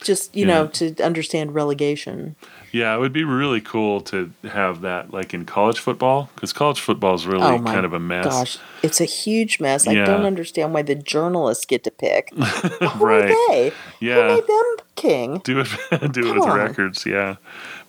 [0.04, 0.54] Just you Yeah.
[0.54, 2.36] know, to understand relegation.
[2.72, 6.80] Yeah, it would be really cool to have that like in college football because college
[6.80, 8.26] football is really oh kind of a mess.
[8.26, 9.88] Gosh, it's a huge mess.
[9.88, 12.30] I don't understand why the journalists get to pick.
[12.36, 13.32] Who right.
[13.32, 13.72] are they?
[14.02, 15.42] Who made them king?
[15.44, 15.68] Do it
[16.12, 16.58] do it with on.
[16.58, 17.38] records, yeah.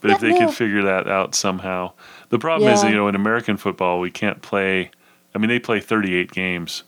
[0.00, 1.92] But if they could figure that out somehow.
[2.28, 4.90] The problem is, you know, in American football, we can't play
[5.34, 6.82] I mean, they play 38 games.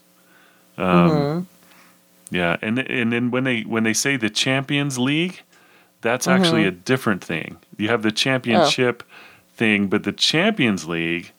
[0.77, 1.39] Um, Mm-hmm.
[2.31, 5.41] Yeah, and and then when they when they say the Champions League,
[6.01, 6.67] that's actually Mm-hmm.
[6.67, 7.57] a different thing.
[7.77, 9.05] You have the championship Oh.
[9.55, 11.31] thing, but the Champions League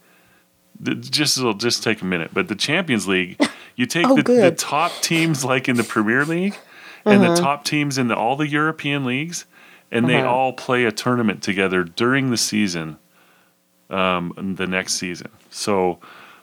[0.99, 2.31] just it'll just take a minute.
[2.33, 3.39] But the Champions League,
[3.77, 6.55] you take Oh, the, the top teams like in the Premier League
[7.07, 7.35] and Uh-huh.
[7.35, 9.47] the top teams in the, all the European leagues,
[9.91, 10.29] and they Uh-huh.
[10.29, 12.99] all play a tournament together during the season,
[13.91, 15.31] um, the next season.
[15.51, 15.99] So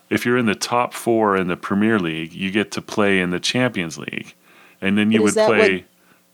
[0.09, 3.29] if you're in the top four in the Premier League, you get to play in
[3.31, 4.33] the Champions League,
[4.81, 5.83] and then you would play what-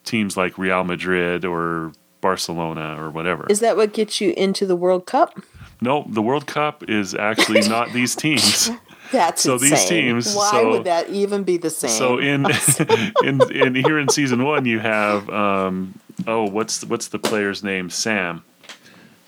[0.03, 3.47] teams like Real Madrid or Barcelona or whatever.
[3.49, 5.39] Is that what gets you into the World Cup?
[5.81, 8.69] no, the World Cup is actually not these teams.
[9.11, 11.89] That's So these teams- Why so- would that even be the same?
[11.91, 12.45] So in
[13.23, 15.93] in in here in season one, you have um,
[16.27, 17.89] oh, what's what's the player's name?
[17.89, 18.43] Sam.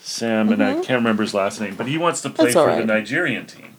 [0.08, 2.54] Sam, and I can't remember his last name, but he wants to play Mm-hmm.
[2.60, 2.86] That's for the.
[2.86, 3.76] Nigerian team,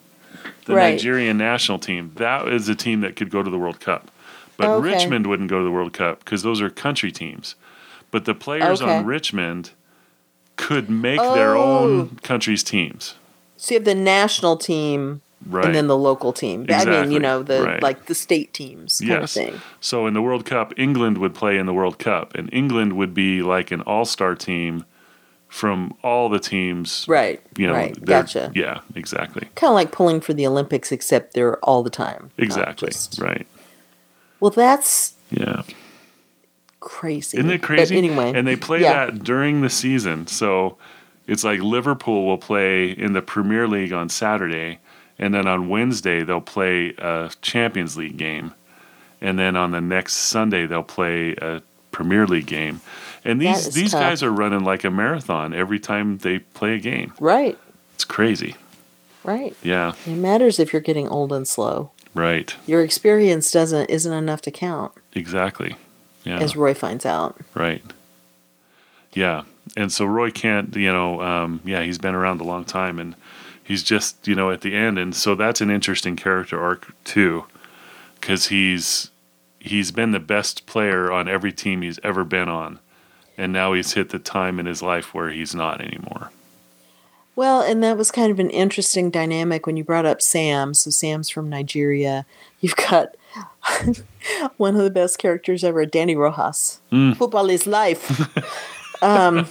[0.64, 0.90] the Right.
[0.94, 2.10] Nigerian national team.
[2.16, 4.10] That is a team that could go to the World Cup,
[4.56, 4.92] but Okay.
[4.92, 7.54] Richmond wouldn't go to the World Cup because those are country teams.
[8.10, 8.90] But the players Okay.
[8.90, 9.70] on Richmond
[10.56, 13.14] could make their own country's teams,
[13.56, 15.66] so you have the national team right?
[15.66, 16.66] and then the local team.
[16.70, 17.82] I mean, you know, the Right.
[17.82, 19.36] like the state teams kind Yes.
[19.36, 19.60] of thing.
[19.80, 23.14] So in the World Cup, England would play in the World Cup, and England would
[23.14, 24.84] be like an all-star team
[25.56, 27.06] from all the teams.
[27.08, 27.40] Right.
[27.56, 28.04] You know, right.
[28.04, 28.52] Gotcha.
[28.54, 32.30] Yeah, exactly, Kind of like pulling for the Olympics, except they're all the time.
[32.36, 33.46] exactly, just- right.
[34.38, 35.62] Well, that's Yeah,
[36.80, 37.38] crazy.
[37.38, 37.94] isn't it crazy?
[37.94, 39.06] But anyway, and they play yeah.
[39.06, 40.76] that during the season, so
[41.26, 44.78] it's like Liverpool will play in the Premier League on Saturday,
[45.18, 48.52] and then on Wednesday they'll play a Champions League game,
[49.22, 51.62] and then on the next Sunday they'll play a
[51.96, 52.80] Premier League game.
[53.24, 54.00] And these these tough.
[54.02, 57.14] guys are running like a marathon every time they play a game.
[57.18, 57.58] Right.
[57.94, 58.54] It's crazy.
[59.24, 59.56] Right.
[59.62, 61.90] Yeah, It matters if you're getting old and slow.
[62.14, 62.54] right.
[62.66, 65.74] Your experience doesn't isn't enough to count, Exactly.
[66.24, 67.36] Yeah, as Roy finds out.
[67.54, 67.82] right.
[69.14, 69.42] Yeah,
[69.76, 73.14] and so Roy can't, you know, um, yeah, he's been around a long time, and
[73.64, 77.46] he's just, you know, at the end, and so that's an interesting character arc too,
[78.20, 79.10] because he's
[79.66, 82.78] he's been the best player on every team he's ever been on,
[83.36, 86.30] and now he's hit the time in his life where he's not anymore.
[87.34, 90.72] Well, and that was kind of an interesting dynamic when you brought up Sam.
[90.72, 92.24] So Sam's from Nigeria.
[92.60, 93.14] You've got
[94.56, 96.80] one of the best characters ever, Dani Rojas.
[96.90, 97.14] Mm.
[97.14, 98.10] Football is life.
[99.02, 99.46] um,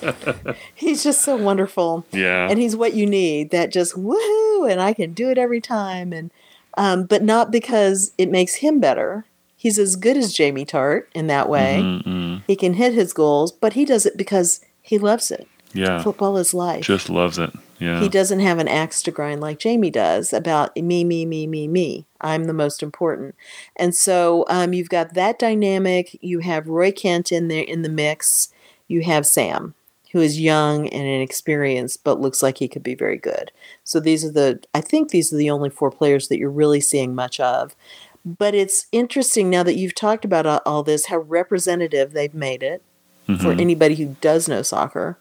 [0.73, 2.05] he's just so wonderful.
[2.11, 5.61] Yeah, and he's what you need that just woohoo and i can do it every
[5.61, 6.31] time and
[6.77, 9.25] um, but not because it makes him better
[9.65, 11.79] he's as good as jamie tartt in that way.
[11.81, 12.43] Mm-mm.
[12.45, 15.47] he can hit his goals but he does it because he loves it.
[15.73, 16.85] Yeah, football is life.
[16.85, 17.51] Just loves it.
[17.79, 21.47] Yeah, he doesn't have an axe to grind like jamie does about me me me
[21.47, 22.05] me me.
[22.21, 23.33] I'm the most important.
[23.75, 26.15] And so um, you've got that dynamic.
[26.21, 28.49] You have roy kent in there in the mix.
[28.87, 29.73] You have sam
[30.11, 33.51] who is young and inexperienced but looks like he could be very good.
[33.83, 36.79] So these are the i think these are the only four players that you're really
[36.79, 37.75] seeing much of
[38.25, 42.81] But it's interesting now that you've talked about all this, how representative they've made it
[43.27, 43.61] for Mhm.
[43.61, 45.17] anybody who does know soccer.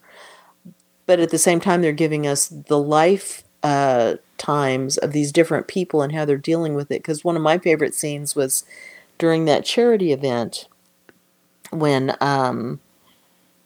[1.07, 5.67] But at the same time, they're giving us the life uh, times of these different
[5.69, 7.01] people and how they're dealing with it.
[7.03, 8.63] Because one of my favorite scenes was
[9.19, 10.67] during that charity event
[11.71, 12.81] when um,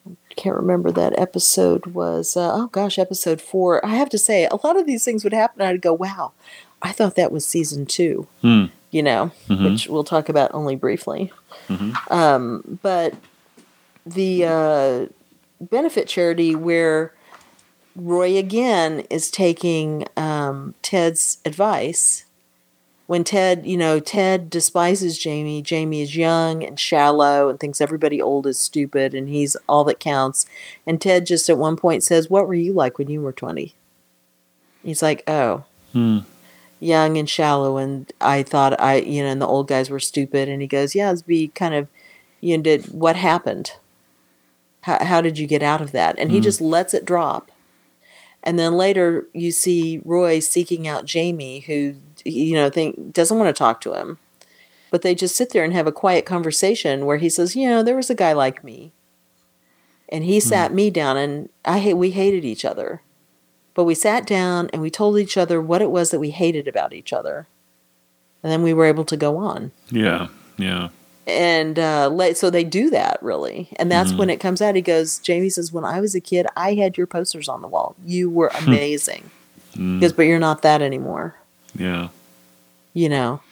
[0.09, 3.85] I can't remember that episode was uh, oh gosh episode four.
[3.85, 5.63] I have to say a lot of these things would happen.
[5.63, 6.31] I'd go wow,
[6.81, 8.29] I thought that was season two.
[8.41, 8.67] Hmm.
[8.91, 9.71] You know, Mhm.
[9.73, 11.31] which we'll talk about only briefly.
[11.69, 11.95] Mhm.
[12.11, 13.15] Um, but
[14.07, 15.07] the uh,
[15.61, 17.13] benefit charity where
[17.95, 22.25] Roy again is taking um, Ted's advice.
[23.09, 25.63] When Ted, you know, Ted despises Jamie.
[25.63, 29.99] Jamie is young and shallow and thinks everybody old is stupid and he's all that
[29.99, 30.45] counts.
[30.87, 33.75] And Ted just at one point says, What were you like when you were 20?
[34.83, 36.19] He's like, Oh, Hmm.
[36.81, 40.49] Young and shallow and I thought I you know and the old guys were stupid
[40.49, 41.89] and he goes yeah it's be kind of
[42.41, 43.73] you know did what happened?
[44.83, 46.19] How, how did you get out of that?
[46.19, 46.45] And he mm.
[46.45, 47.51] just lets it drop.
[48.43, 53.55] And then later you see Roy seeking out Jamie who you know think doesn't want
[53.55, 54.19] to talk to him.
[54.91, 57.83] But they just sit there and have a quiet conversation where he says you know
[57.83, 58.93] there was a guy like me.
[60.11, 60.43] And he mm.
[60.43, 63.03] sat me down and I hate we hated each other
[63.79, 66.67] but we sat down and we told each other what it was that we hated
[66.67, 67.47] about each other.
[68.43, 69.71] And then we were able to go on.
[69.89, 70.27] Yeah.
[70.57, 70.89] Yeah.
[71.29, 73.69] And uh, let, so they do that really.
[73.77, 74.75] And that's when it comes out.
[74.75, 77.69] He goes, Jamie says, When I was a kid, I had your posters on the
[77.69, 77.95] wall.
[78.05, 79.31] You were amazing.
[79.75, 81.37] He goes, But you're not that anymore,
[81.77, 82.09] Yeah.
[82.95, 83.43] you know?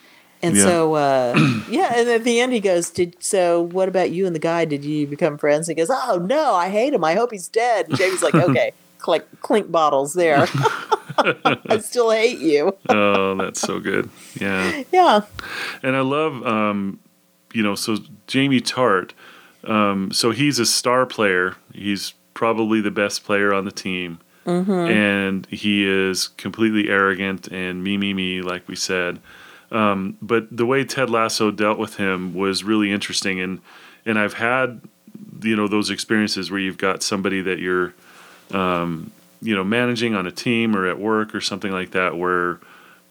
[0.42, 0.62] And Yeah.
[0.64, 1.38] so, uh,
[1.70, 1.92] yeah.
[1.94, 3.62] And at the end, he goes, "Did so?
[3.62, 4.64] What about you and the guy?
[4.66, 7.02] Did you become friends?" He goes, "Oh no, I hate him.
[7.04, 10.46] I hope he's dead." And Jamie's like, "Okay, clink, clink bottles there.
[11.18, 14.10] I still hate you." Oh, that's so good.
[14.40, 14.82] Yeah.
[14.92, 15.20] Yeah,
[15.82, 17.00] And I love, um,
[17.52, 19.12] you know, so Jamie Tartt.
[19.64, 21.56] Um, so he's a star player.
[21.72, 24.20] He's probably the best player on the team.
[24.88, 29.18] And he is completely arrogant and me, me, me, like we said.
[29.72, 33.40] Um, but the way Ted Lasso dealt with him was really interesting.
[33.40, 33.60] And,
[34.04, 34.82] and I've had,
[35.42, 37.94] you know, those experiences where you've got somebody that you're,
[38.52, 39.10] um,
[39.42, 42.58] you know, managing on a team or at work or something like that where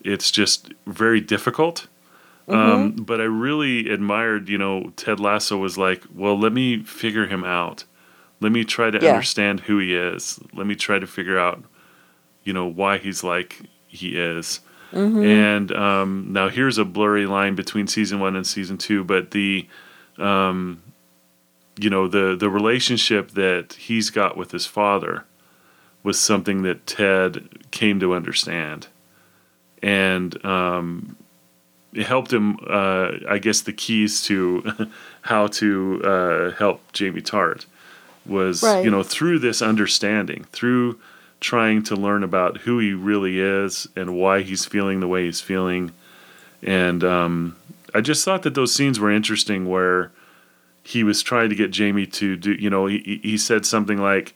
[0.04, 1.88] it's just very difficult.
[2.48, 7.26] Um, but I really admired, you know, Ted Lasso was like, well, let me figure
[7.26, 7.86] him out.
[8.40, 9.10] Let me try to Yeah.
[9.14, 10.40] understand who he is.
[10.54, 11.64] Let me try to figure out,
[12.44, 14.60] you know, why he's like he is.
[15.26, 19.68] And um, now here's a blurry line between season one and season two, but the,
[20.20, 20.82] um,
[21.78, 25.26] you know, the the relationship that he's got with his father
[26.04, 28.88] was something that Ted came to understand,
[29.82, 31.18] and um,
[31.94, 32.58] it helped him.
[32.68, 34.90] Uh, I guess the keys to
[35.22, 37.66] how to uh, help Jamie Tartt
[38.26, 38.84] was Right.
[38.84, 41.00] you know through this understanding, through
[41.42, 45.42] trying to learn about who he really is and why he's feeling the way he's
[45.42, 45.92] feeling,
[46.64, 47.56] and um,
[47.94, 50.12] I just thought that those scenes were interesting where
[50.86, 52.54] he was trying to get Jamie to do.
[52.54, 54.34] You know, he he said something like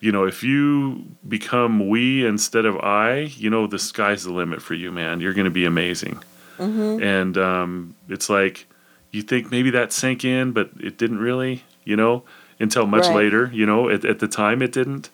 [0.00, 4.60] you know, if you become we instead of I, you know, the sky's the limit
[4.60, 5.20] for you, man.
[5.20, 6.22] You're going to be amazing.
[6.58, 8.66] And um, it's like
[9.12, 12.22] you think maybe that sank in, but it didn't really, you know,
[12.60, 13.16] until much Right.
[13.16, 13.50] later.
[13.52, 15.08] You know, at, at the time it didn't.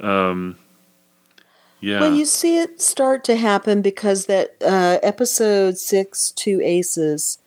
[0.00, 0.56] Um,
[1.80, 2.00] yeah.
[2.00, 7.38] Well, you see it start to happen because that uh, episode six, two aces,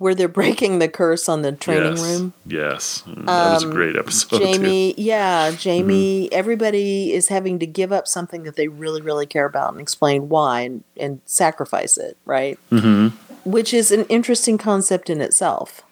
[0.00, 2.02] where they're breaking the curse on the training yes.
[2.02, 2.32] room.
[2.46, 3.02] Yes.
[3.06, 4.38] Mm, that was a Um, great episode.
[4.38, 4.44] too.
[4.46, 6.38] Jamie, yeah, Jamie, Mm-hmm.
[6.38, 10.30] everybody is having to give up something that they really, really care about and explain
[10.30, 12.58] why and, and sacrifice it, right?
[12.72, 13.12] Mhm.
[13.44, 15.82] Which is an interesting concept in itself.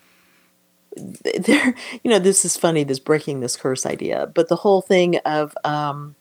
[0.97, 5.19] There, you know, this is funny, this breaking this curse idea, but the whole thing
[5.19, 6.15] of um,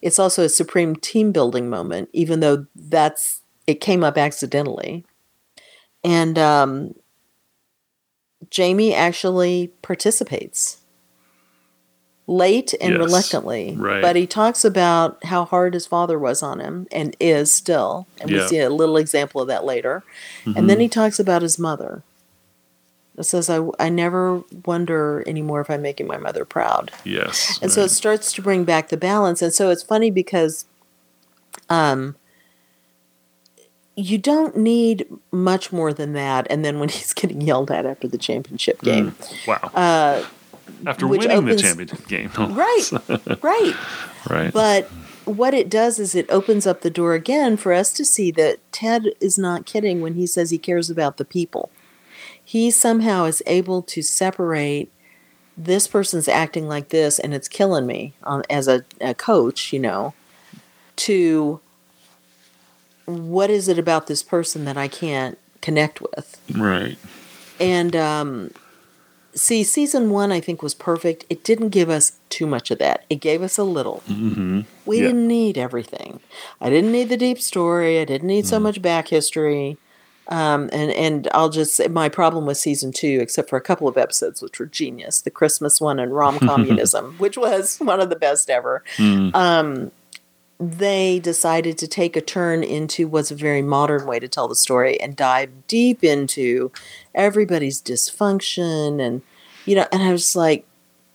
[0.00, 5.04] it's also a supreme team building moment, even though that's it came up accidentally.
[6.04, 6.94] And um,
[8.50, 10.78] Jamie actually participates
[12.26, 13.74] late and Yes, reluctantly.
[13.76, 14.00] right.
[14.00, 18.06] But he talks about how hard his father was on him and is still.
[18.20, 20.04] And we see a little example of that later.
[20.44, 22.02] And then he talks about his mother.
[23.18, 26.90] It says, I, I never wonder anymore if I'm making my mother proud.
[27.04, 27.58] Yes.
[27.60, 29.42] And so it starts to bring back the balance.
[29.42, 30.64] And so it's funny because
[31.68, 32.16] um,
[33.96, 36.46] you don't need much more than that.
[36.50, 39.14] And then when he's getting yelled at after the championship game,
[39.46, 39.70] wow.
[39.74, 40.24] uh,
[40.86, 42.30] After winning opens- the championship game.
[42.38, 42.88] right,
[43.42, 43.74] right.
[44.30, 44.52] Right.
[44.52, 44.88] But
[45.24, 48.58] what it does is it opens up the door again for us to see that
[48.72, 51.70] Ted is not kidding when he says he cares about the people.
[52.44, 54.92] He somehow is able to separate
[55.56, 59.78] this person's acting like this and it's killing me um, as a, a coach, you
[59.78, 60.14] know,
[60.96, 61.60] to
[63.06, 66.40] what is it about this person that I can't connect with?
[66.56, 66.96] Right.
[67.60, 68.50] And um,
[69.34, 71.24] see, season one I think was perfect.
[71.30, 73.04] It didn't give us too much of that.
[73.10, 74.02] It gave us a little.
[74.08, 74.60] Mm-hmm.
[74.86, 75.06] We Yeah.
[75.08, 76.20] didn't need everything.
[76.60, 78.00] I didn't need the deep story.
[78.00, 78.62] I didn't need so Mm.
[78.62, 79.76] much back history.
[80.28, 83.88] Um, and and I'll just say my problem with season two, except for a couple
[83.88, 88.08] of episodes which were genius, the Christmas one and rom communism, which was one of
[88.08, 88.84] the best ever.
[88.98, 89.34] Mm.
[89.34, 89.90] Um,
[90.62, 94.54] they decided to take a turn into what's a very modern way to tell the
[94.54, 96.70] story and dive deep into
[97.14, 99.22] everybody's dysfunction and
[99.66, 100.64] you know and i was like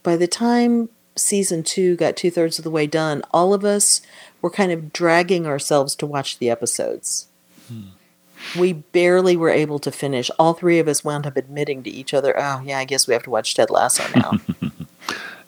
[0.03, 4.01] by the time season two got two-thirds of the way done all of us
[4.41, 7.27] were kind of dragging ourselves to watch the episodes.
[8.57, 10.29] We barely were able to finish.
[10.37, 13.13] All three of us wound up admitting to each other oh yeah i guess we
[13.13, 14.33] have to watch ted lasso now.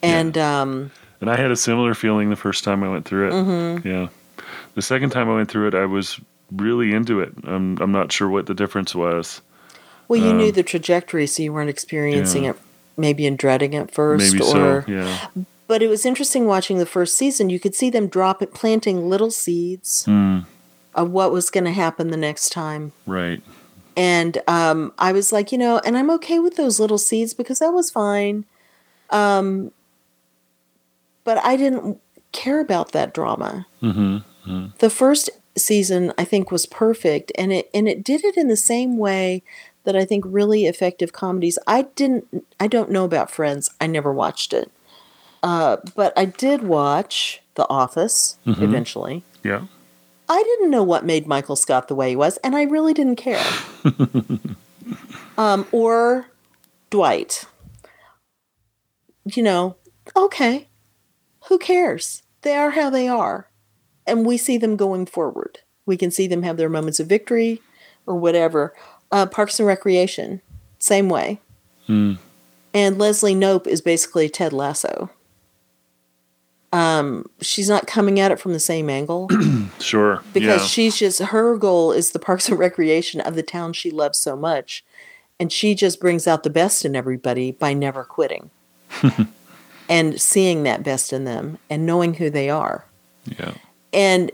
[0.02, 3.32] And um And I had a similar feeling the first time I went through it.
[3.32, 3.86] Mm-hmm.
[3.88, 4.08] Yeah.
[4.74, 6.18] The second time I went through it, I was
[6.52, 7.32] really into it.
[7.44, 9.42] I'm I'm not sure what the difference was.
[10.08, 12.50] Well, you knew Um, the trajectory, so you weren't experiencing yeah.
[12.50, 12.56] it
[12.96, 14.32] maybe in dreading it first.
[14.32, 14.84] Maybe or, so.
[14.88, 15.18] Yeah.
[15.68, 17.48] But it was interesting watching the first season.
[17.48, 20.44] You could see them drop it, planting little seeds Mm,
[20.96, 22.92] of what was going to happen the next time.
[23.06, 23.40] right.
[23.96, 27.58] And um, I was like, you know, and I'm okay with those little seeds because
[27.58, 28.46] that was fine.
[29.10, 29.72] Um,
[31.24, 32.00] but I didn't
[32.32, 33.66] care about that drama.
[33.82, 34.66] Mm-hmm.
[34.78, 38.56] the first season I think was perfect and it and it did it in the
[38.56, 39.42] same way
[39.84, 44.12] that I think really effective comedies I didn't I don't know about Friends I never
[44.12, 44.70] watched it
[45.42, 48.62] uh, but I did watch The Office Mhm.
[48.62, 49.64] eventually Yeah.
[50.28, 53.16] I didn't know what made Michael Scott the way he was and I really didn't
[53.16, 53.44] care
[55.38, 56.26] um, or
[56.90, 57.44] Dwight
[59.24, 59.76] you know
[60.16, 60.68] okay
[61.50, 63.50] who cares they are how they are
[64.06, 65.60] and we see them going forward.
[65.86, 67.60] We can see them have their moments of victory
[68.06, 68.74] or whatever.
[69.12, 70.40] Uh, Parks and Recreation,
[70.78, 71.40] same way.
[71.88, 72.18] Mm,
[72.72, 75.10] And Leslie Knope is basically Ted Lasso.
[76.72, 79.28] Um, she's not coming at it from the same angle
[79.80, 80.22] sure.
[80.32, 80.66] because yeah.
[80.68, 84.36] she's just her goal is the Parks and Recreation of the town she loves so
[84.36, 84.84] much,
[85.40, 88.50] and she just brings out the best in everybody by never quitting,
[89.90, 92.86] and seeing that best in them and knowing who they are.
[93.26, 93.52] yeah.
[93.92, 94.30] and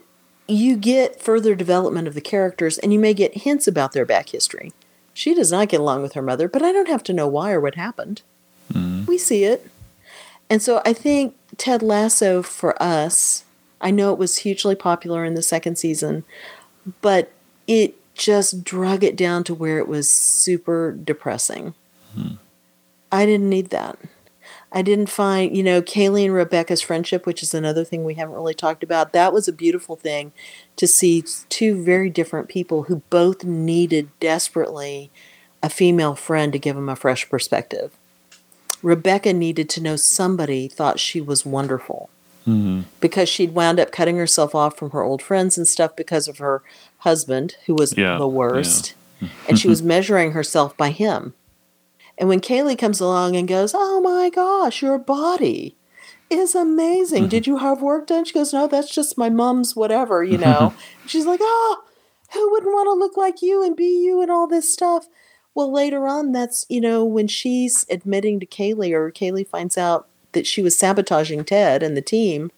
[0.47, 4.29] you get further development of the characters and you may get hints about their back
[4.29, 4.73] history.
[5.12, 7.51] She does not get along with her mother but i don't have to know why
[7.51, 8.23] or what happened.
[8.73, 9.07] Mm-hmm.
[9.07, 9.69] We see it.
[10.49, 13.45] And so i think ted lasso for us
[13.81, 16.23] i know it was hugely popular in the second season
[17.01, 17.33] but
[17.66, 21.75] it just drug it down to where it was super depressing.
[22.14, 22.35] Hmm.
[23.11, 23.99] I didn't need that
[24.72, 28.35] I didn't find, you know, Kaylee and Rebecca's friendship, which is another thing we haven't
[28.35, 29.12] really talked about.
[29.12, 30.33] That was a beautiful thing
[30.76, 35.11] to see two very different people who both needed desperately
[35.62, 37.92] a female friend to give them a fresh perspective.
[38.83, 42.11] Rebecca needed to know somebody thought she was wonderful
[42.46, 42.83] Mm-hmm.
[43.00, 46.38] because she'd wound up cutting herself off from her old friends and stuff because of
[46.38, 46.62] her
[46.98, 48.94] husband, who was Yeah, the worst.
[49.48, 51.35] and she was measuring herself by him.
[52.18, 55.76] And when Kaylee comes along and goes, Oh my gosh, your body
[56.31, 57.29] is amazing.
[57.29, 58.24] Did you have work done?
[58.24, 60.74] She goes, No, that's just my mom's whatever, you know.
[61.07, 61.83] She's like, Oh,
[62.33, 65.07] who wouldn't want to look like you and be you and all this stuff?
[65.55, 70.07] Well, later on, that's, you know, when she's admitting to Kaylee or Kaylee finds out
[70.33, 72.50] that she was sabotaging Ted and the team.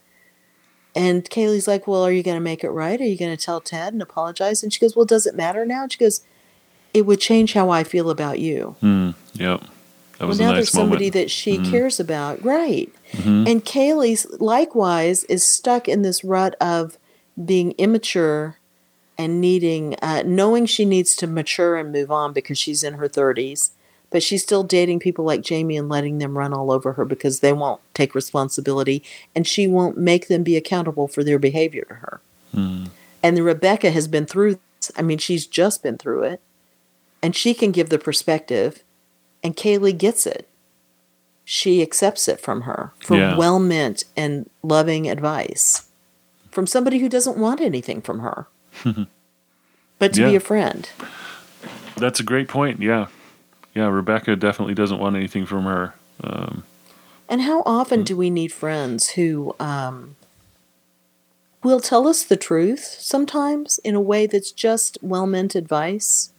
[0.97, 3.01] And Kaylee's like, Well, are you going to make it right?
[3.01, 4.63] Are you going to tell Ted and apologize?
[4.63, 5.85] And she goes, Well, does it matter now?
[5.85, 6.23] And she goes,
[6.93, 8.75] It would change how I feel about you.
[8.83, 9.63] Mm, yep.
[10.19, 11.71] That was Well, now a there's nice somebody that she Mhm.
[11.71, 12.45] cares about.
[12.45, 12.93] Right.
[13.13, 13.49] Mhm.
[13.49, 16.99] And Kaylee's likewise is stuck in this rut of
[17.43, 18.57] being immature
[19.17, 23.09] and needing, uh, knowing she needs to mature and move on because she's in her
[23.09, 23.71] 30s.
[24.11, 27.41] But she's still dating people like Jamie and letting them run all over her because
[27.41, 29.03] they won't take responsibility
[29.37, 32.21] and she won't make them be accountable for their behavior to her.
[32.57, 32.89] Mm,
[33.23, 34.91] And Rebecca has been through this.
[34.97, 36.41] I mean, she's just been through it.
[37.23, 38.83] And she can give the perspective.
[39.43, 40.49] And Kaylee gets it.
[41.45, 43.37] She accepts it from her for Yeah.
[43.37, 45.89] well meant and loving advice
[46.51, 48.47] from somebody who doesn't want anything from her,
[49.99, 50.89] but to be a friend.
[51.97, 52.81] that's a great point.
[52.83, 53.07] Yeah.
[53.75, 53.87] Yeah.
[53.89, 55.95] Rebecca definitely doesn't want anything from her.
[56.23, 56.65] Um,
[57.29, 60.17] And how often do we need friends who um,
[61.63, 66.31] will tell us the truth sometimes in a way that's just well meant advice.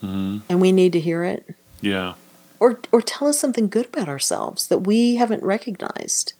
[0.00, 1.54] hmm And we need to hear it.
[1.82, 2.14] Yeah.
[2.58, 6.32] Or, or tell us something good about ourselves that we haven't recognized.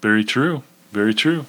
[0.00, 0.62] Very true.
[0.90, 1.46] Very true.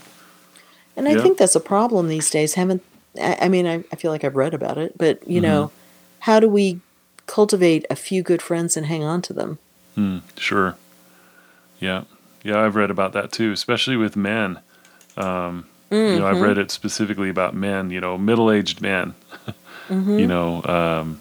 [0.95, 2.53] And I think that's a problem these days.
[2.53, 2.83] Haven't
[3.19, 5.75] I, I mean I, I feel like I've read about it, but you know, Mm-hmm.
[6.19, 6.79] how do we
[7.25, 9.57] cultivate a few good friends and hang on to them?
[9.95, 10.19] Hmm.
[10.37, 10.75] Sure.
[11.79, 12.03] Yeah.
[12.43, 14.59] Yeah, I've read about that too, especially with men.
[15.17, 17.89] Um, You know, I've read it specifically about men.
[17.91, 19.15] You know, middle-aged men.
[19.89, 21.19] You know, um,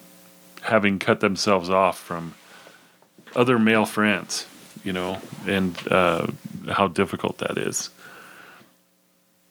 [0.62, 2.34] having cut themselves off from
[3.34, 4.46] other male friends.
[4.84, 6.26] You know, and uh,
[6.72, 7.90] how difficult that is.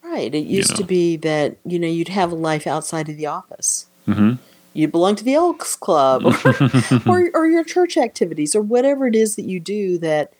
[0.02, 0.34] Right.
[0.34, 0.88] It used to know.
[0.88, 3.86] be that, you know, you'd have a life outside of the office.
[4.04, 4.32] hmm
[4.74, 6.24] You belong to the Elks Club
[7.06, 10.34] or, or, your church activities or whatever it is that you do that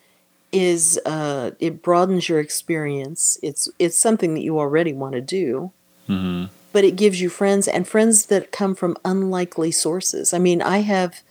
[0.53, 3.39] is uh, it broadens your experience.
[3.43, 5.73] It's it's something that you already want to do,
[6.07, 10.33] hmm but it gives you friends and friends that come from unlikely sources.
[10.33, 11.23] I mean, I have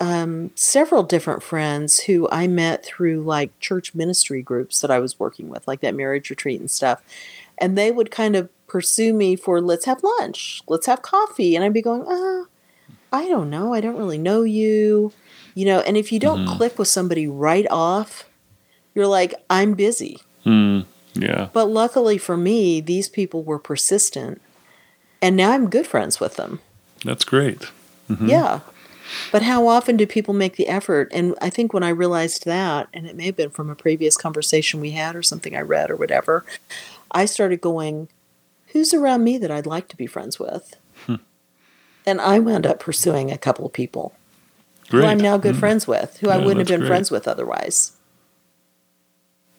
[0.00, 5.18] um, several different friends who I met through like church ministry groups that I was
[5.18, 7.02] working with, like that marriage retreat and stuff.
[7.58, 11.56] And they would kind of pursue me for let's have lunch, let's have coffee.
[11.56, 12.44] And I'd be going, ah,
[13.12, 13.72] I don't know.
[13.72, 15.12] I don't really know you.
[15.54, 18.28] You know, and if you don't click with somebody right off,
[18.94, 20.20] you're like, I'm busy.
[20.44, 20.80] Hmm.
[21.14, 21.48] Yeah.
[21.54, 24.42] But luckily for me, these people were persistent.
[25.22, 26.60] And now I'm good friends with them.
[27.04, 27.70] That's great.
[28.10, 28.28] Mm-hmm.
[28.28, 28.60] Yeah.
[29.30, 31.08] But how often do people make the effort?
[31.12, 34.16] And I think when I realized that, and it may have been from a previous
[34.16, 36.44] conversation we had or something I read or whatever,
[37.10, 38.08] I started going,
[38.68, 40.74] who's around me that I'd like to be friends with?
[41.06, 41.16] Hmm.
[42.04, 44.14] And I wound up pursuing a couple of people
[44.88, 45.02] Great.
[45.02, 45.60] who I'm now good mm-hmm.
[45.60, 46.88] friends with, who I wouldn't have been great.
[46.88, 47.95] friends with otherwise.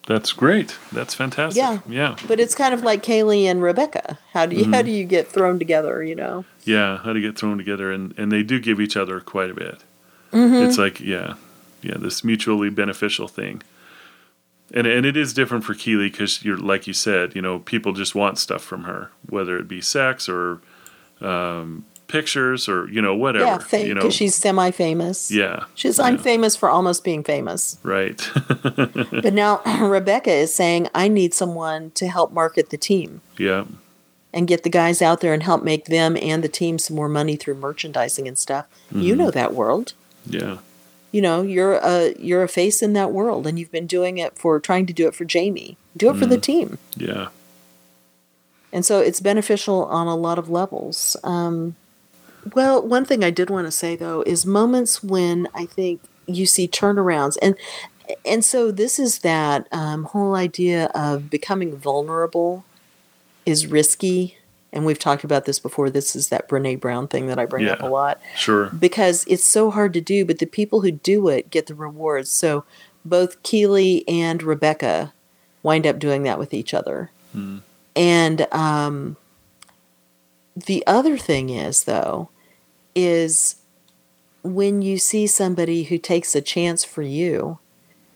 [0.07, 0.77] That's great.
[0.91, 1.61] That's fantastic.
[1.61, 1.79] Yeah.
[1.87, 2.15] Yeah.
[2.27, 4.17] But it's kind of like Kaylee and Rebecca.
[4.33, 4.73] How do you Mm-hmm.
[4.73, 6.45] how do you get thrown together, you know?
[6.63, 6.97] Yeah.
[6.97, 9.83] How to get thrown together, and and they do give each other quite a bit.
[10.31, 10.65] Mm-hmm.
[10.67, 11.35] It's like yeah,
[11.81, 13.61] yeah, this mutually beneficial thing.
[14.73, 17.93] And and it is different for Keeley because you're like you said, you know, people
[17.93, 20.59] just want stuff from her, whether it be sex or
[21.21, 23.45] um, pictures or you know whatever.
[23.45, 25.31] yeah, because you know, she's semi-famous.
[25.31, 27.77] yeah, She's I'm famous for almost being famous.
[27.83, 28.19] right.
[29.23, 33.65] But now Rebecca is saying I need someone to help market the team yeah,
[34.33, 37.09] and get the guys out there and help make them and the team some more
[37.09, 38.65] money through merchandising and stuff.
[38.91, 39.17] You Mm-hmm.
[39.23, 39.93] know that world.
[40.25, 40.57] yeah,
[41.11, 44.37] You know, you're a you're a face in that world and you've been doing it
[44.37, 45.77] for trying to do it for Jamie.
[45.95, 46.29] Do it for Mm.
[46.29, 46.77] the team.
[46.95, 47.27] yeah.
[48.73, 51.15] And so it's beneficial on a lot of levels.
[51.23, 51.75] Um,
[52.55, 56.45] well, one thing I did want to say though is moments when I think you
[56.45, 57.55] see turnarounds, and
[58.25, 62.63] and so this is that um, whole idea of becoming vulnerable
[63.45, 64.37] is risky,
[64.71, 65.89] and we've talked about this before.
[65.89, 68.67] This is that Brene Brown thing that I bring up a lot Sure.
[68.69, 72.29] because it's so hard to do, but the people who do it get the rewards.
[72.29, 72.63] So
[73.05, 75.13] both Keeley and Rebecca
[75.63, 77.09] wind up doing that with each other.
[77.95, 79.15] And um,
[80.55, 82.29] the other thing is, though,
[82.97, 83.57] is
[84.43, 87.59] when you see somebody who takes a chance for you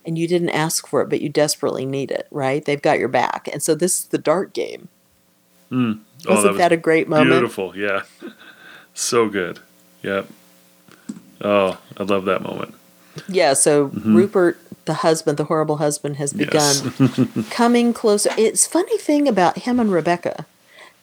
[0.06, 2.66] and you didn't ask for it, but you desperately need it, right?
[2.66, 3.48] They've got your back.
[3.52, 4.88] And so this is the dart game.
[5.72, 6.00] Mm.
[6.28, 7.30] Oh, Wasn't was that a great moment?
[7.30, 7.78] Beautiful.
[7.78, 8.04] Yeah.
[8.94, 9.60] So good.
[10.04, 10.28] Yep.
[11.40, 12.76] Oh, I love that moment.
[13.30, 17.48] Yeah, so Rupert, the husband, the horrible husband, has begun Yes.
[17.50, 18.32] coming closer.
[18.38, 20.46] It's funny thing about him and Rebecca,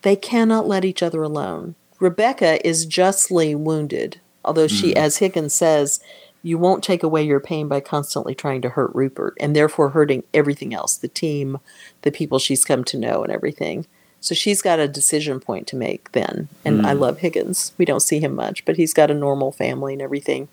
[0.03, 1.77] they cannot let each other alone.
[2.01, 6.01] Rebecca is justly wounded, although she, as Higgins says,
[6.43, 10.23] you won't take away your pain by constantly trying to hurt Rupert and therefore hurting
[10.33, 11.59] everything else the team,
[12.03, 13.87] the people she's come to know, and everything.
[14.21, 16.49] So she's got a decision point to make then.
[16.65, 17.73] And I love Higgins.
[17.79, 20.49] We don't see him much, but he's got a normal family and everything,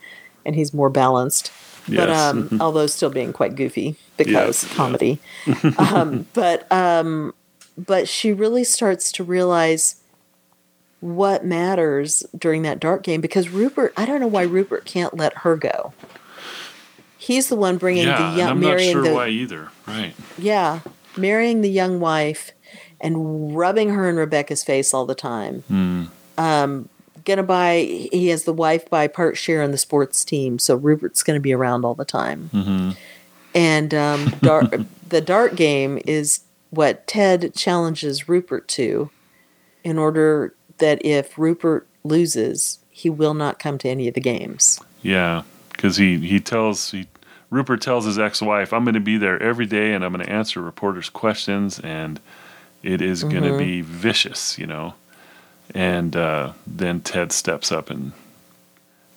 [0.46, 1.52] and he's more balanced.
[1.88, 2.20] But Yes.
[2.34, 4.74] um, although still being quite goofy because yes.
[4.76, 5.20] comedy.
[5.78, 7.34] um, but um,
[7.78, 9.96] but she really starts to realize
[11.06, 13.93] what matters during that dark game because Rupert.
[13.95, 15.93] I don't know why Rupert can't let her go.
[17.18, 19.70] He's the one bringing yeah, the young, I'm not marrying sure the why either.
[19.88, 20.14] Right.
[20.38, 20.82] yeah,
[21.16, 22.51] marrying the young wife
[22.99, 25.62] and rubbing her in Rebecca's face all the time.
[25.68, 26.03] Hmm.
[26.38, 26.89] Um,
[27.24, 28.10] gonna buy.
[28.12, 31.53] He has the wife buy part share in the sports team, so Rupert's gonna be
[31.53, 32.49] around all the time.
[32.51, 32.91] Mm-hmm.
[33.53, 34.74] And um, dart,
[35.10, 36.41] the dart game is
[36.72, 39.10] what Ted challenges Rupert to,
[39.84, 44.80] in order that if Rupert loses, he will not come to any of the games.
[45.02, 47.08] Yeah, because he he tells he
[47.50, 50.32] Rupert tells his ex-wife, "I'm going to be there every day, and I'm going to
[50.32, 52.20] answer reporters' questions, and
[52.84, 54.96] it is going to be vicious, you know."
[55.74, 58.14] And uh, then Ted steps up and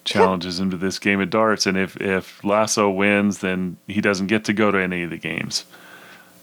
[0.05, 4.27] challenges him to this game of darts, and if if Lasso wins, then he doesn't
[4.27, 5.65] get to go to any of the games.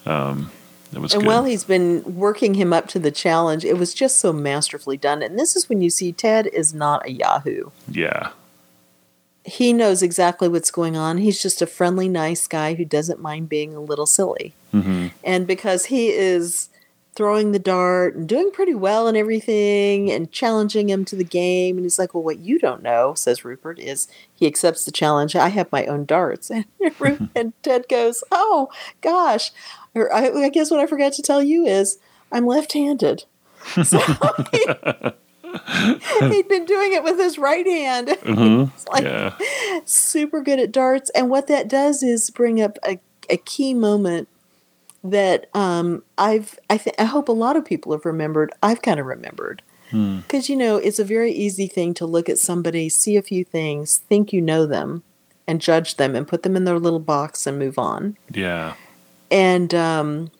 [0.05, 0.51] Um,
[0.93, 1.27] it was And good.
[1.27, 5.21] while he's been working him up to the challenge, it was just so masterfully done.
[5.21, 7.69] And this is when you see Ted is not a Yahoo.
[7.89, 8.29] yeah,
[9.43, 11.17] He knows exactly what's going on.
[11.19, 14.53] He's just a friendly, nice guy who doesn't mind being a little silly.
[14.71, 16.69] hmm And because he is
[17.15, 21.77] throwing the dart and doing pretty well and everything and challenging him to the game,
[21.77, 25.35] and he's like, Well, what you don't know, says Rupert, is he accepts the challenge.
[25.35, 26.49] I have my own darts.
[26.99, 28.69] And, and Ted goes, Oh,
[29.01, 29.51] gosh.
[29.95, 31.97] Or I, I guess what I forgot to tell you is
[32.31, 33.23] I'm left handed.
[33.83, 33.97] So
[34.51, 34.65] he,
[36.29, 38.07] he'd been doing it with his right hand.
[38.25, 38.71] Mhm.
[38.91, 39.35] Like, yeah,
[39.85, 44.27] super good at darts and what that does is bring up a, a key moment
[45.03, 48.99] that um, I've I, th- I hope a lot of people have remembered I've kind
[48.99, 50.17] of remembered Hmm.
[50.21, 53.43] because you know it's a very easy thing to look at somebody see a few
[53.43, 55.03] things think you know them
[55.47, 58.73] and judge them and put them in their little box and move on yeah,
[59.31, 60.31] and um,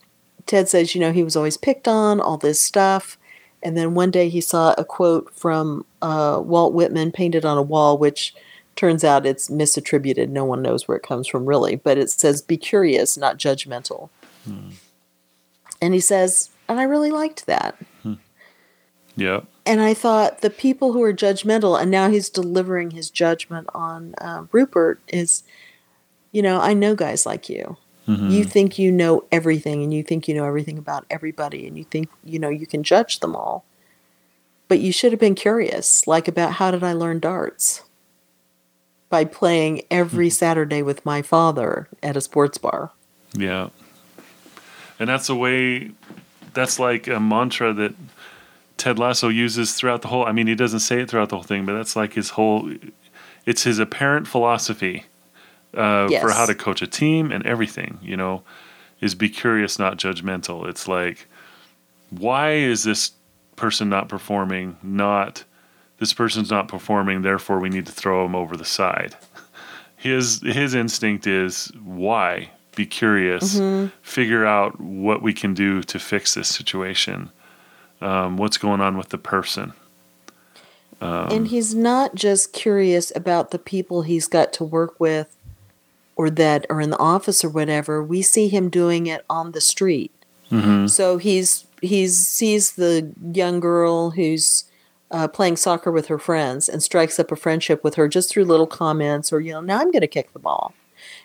[0.46, 3.18] Ted says, you know, he was always picked on, all this stuff.
[3.64, 7.64] And then one day he saw a quote from uh, Walt Whitman painted on a
[7.64, 8.36] wall, which
[8.76, 10.30] turns out it's misattributed.
[10.30, 11.76] No one knows where it comes from, really.
[11.76, 14.10] But it says, be curious, not judgmental.
[15.82, 17.76] And he says, and I really liked that.
[19.16, 23.68] yeah, And I thought the people who are judgmental, and now he's delivering his judgment
[23.74, 25.44] on uh, Rupert, is,
[26.32, 27.78] you know, I know guys like you.
[28.08, 28.32] Mhm.
[28.32, 31.84] You think you know everything, and you think you know everything about everybody, and you
[31.86, 33.66] think, you know, you can judge them all.
[34.68, 37.84] But you should have been curious, like about how did I learn darts?
[39.10, 42.91] By playing every Saturday with my father at a sports bar.
[43.34, 43.70] yeah.
[44.97, 45.91] And that's a way.
[46.53, 47.93] That's like a mantra that
[48.78, 50.26] Ted Lasso uses throughout the whole.
[50.26, 52.72] I mean, he doesn't say it throughout the whole thing, but that's like his whole.
[53.45, 55.03] It's his apparent philosophy
[55.76, 58.00] uh, for how to coach a team and everything.
[58.02, 58.44] You know,
[59.02, 60.68] is be curious, not judgmental.
[60.68, 61.28] It's like,
[62.10, 63.12] why is this
[63.56, 64.78] person not performing?
[64.82, 65.44] Not
[66.00, 69.16] this person's not performing, therefore we need to throw him over the side.
[69.98, 72.52] His his instinct is why?
[72.76, 73.60] Be curious,
[74.04, 77.32] figure out what we can do to fix this situation.
[78.02, 79.74] Um, what's going on with the person?
[81.02, 85.35] Um, and he's not just curious about the people he's got to work with
[86.16, 88.03] or that are in the office or whatever.
[88.03, 90.11] We see him doing it on the street.
[90.51, 90.89] mhm.
[90.89, 94.66] So he's he's sees the young girl who's
[95.11, 98.45] uh, playing soccer with her friends and strikes up a friendship with her just through
[98.45, 100.74] little comments or you know now I'm going to kick the ball,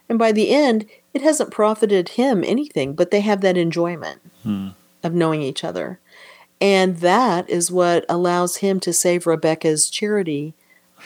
[0.08, 4.20] and by the end it hasn't profited him anything, but they have that enjoyment
[5.02, 5.98] of knowing each other,
[6.60, 10.54] and that is what allows him to save Rebecca's charity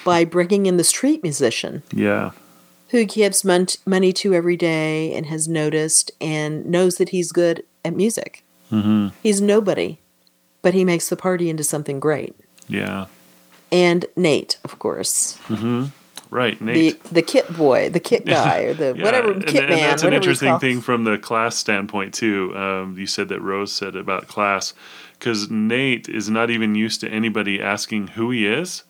[0.05, 2.33] by bringing in the street musician Yeah,
[2.95, 7.65] who gives mon- money to every day and has noticed and knows that he's good
[7.85, 8.45] at music.
[8.71, 9.99] hmm He's nobody,
[10.63, 12.37] but he makes the party into something great.
[12.69, 13.07] yeah,
[13.73, 15.37] And Nate, of course,
[16.31, 16.61] right.
[16.61, 17.03] Nate.
[17.03, 19.81] the the kit boy, the kit guy, or the Yeah, whatever and, kit and man.
[19.91, 22.57] that's an interesting thing from the class standpoint too.
[22.57, 24.73] Um, you said that Rose said about class
[25.19, 28.85] because Nate is not even used to anybody asking who he is,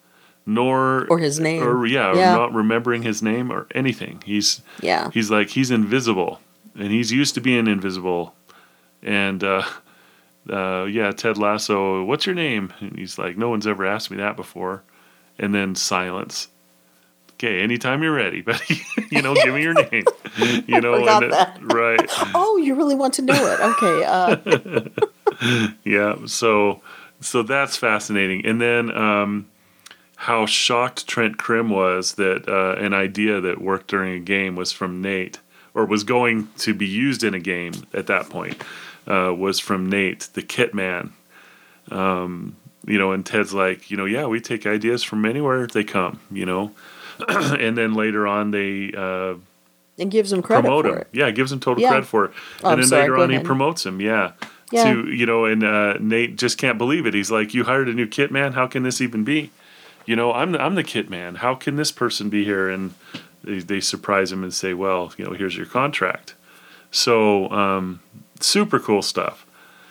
[0.46, 1.62] nor Or his name.
[1.62, 2.32] or yeah, or Yeah.
[2.32, 4.22] not remembering his name or anything.
[4.24, 6.40] He's Yeah, he's like he's invisible,
[6.78, 8.34] and he's used to being invisible,
[9.02, 9.42] and.
[9.44, 9.62] uh
[10.50, 12.70] uh, yeah, Ted Lasso, what's your name?
[12.80, 14.82] And he's like, no one's ever asked me that before.
[15.38, 16.48] And then silence.
[17.36, 18.82] Okay, anytime you're ready, buddy.
[19.10, 20.04] you know, give me your name.
[20.66, 21.58] You know, and that.
[21.62, 22.10] right.
[22.34, 23.58] Oh, you really want to know it?
[23.60, 24.04] Okay.
[24.04, 26.16] Uh, Yeah.
[26.26, 26.82] So,
[27.22, 28.44] so that's fascinating.
[28.44, 29.46] And then, um,
[30.24, 34.72] how shocked Trent Crimm was that uh, an idea that worked during a game was
[34.72, 35.38] from Nate,
[35.74, 38.56] or was going to be used in a game at that point,
[39.06, 41.12] uh, was from Nate, the Kit Man.
[41.90, 42.56] Um,
[42.86, 46.20] you know, and Ted's like, you know, yeah, we take ideas from anywhere they come,
[46.30, 46.72] you know.
[47.28, 49.34] and then later on, they uh,
[49.98, 50.98] and gives him credit promote for him.
[50.98, 51.08] it.
[51.12, 51.90] Yeah, gives him total Yeah.
[51.90, 52.30] credit for it.
[52.62, 54.00] Oh, and then sorry, later on, he promotes him.
[54.00, 54.32] Yeah.
[54.72, 54.92] Yeah.
[54.94, 57.12] To you know, and uh, Nate just can't believe it.
[57.14, 58.54] He's like, "You hired a new kit man.
[58.54, 59.50] How can this even be?
[60.06, 61.36] You know, I'm the, I'm the kit man.
[61.36, 62.94] How can this person be here?" And
[63.42, 66.34] they, they surprise him and say, "Well, you know, here's your contract."
[66.90, 68.00] So um,
[68.40, 69.46] super cool stuff.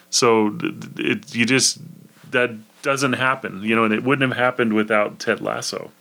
[0.10, 0.58] So
[0.98, 1.80] it you just
[2.32, 2.52] that
[2.82, 5.92] doesn't happen, you know, and it wouldn't have happened without Ted Lasso.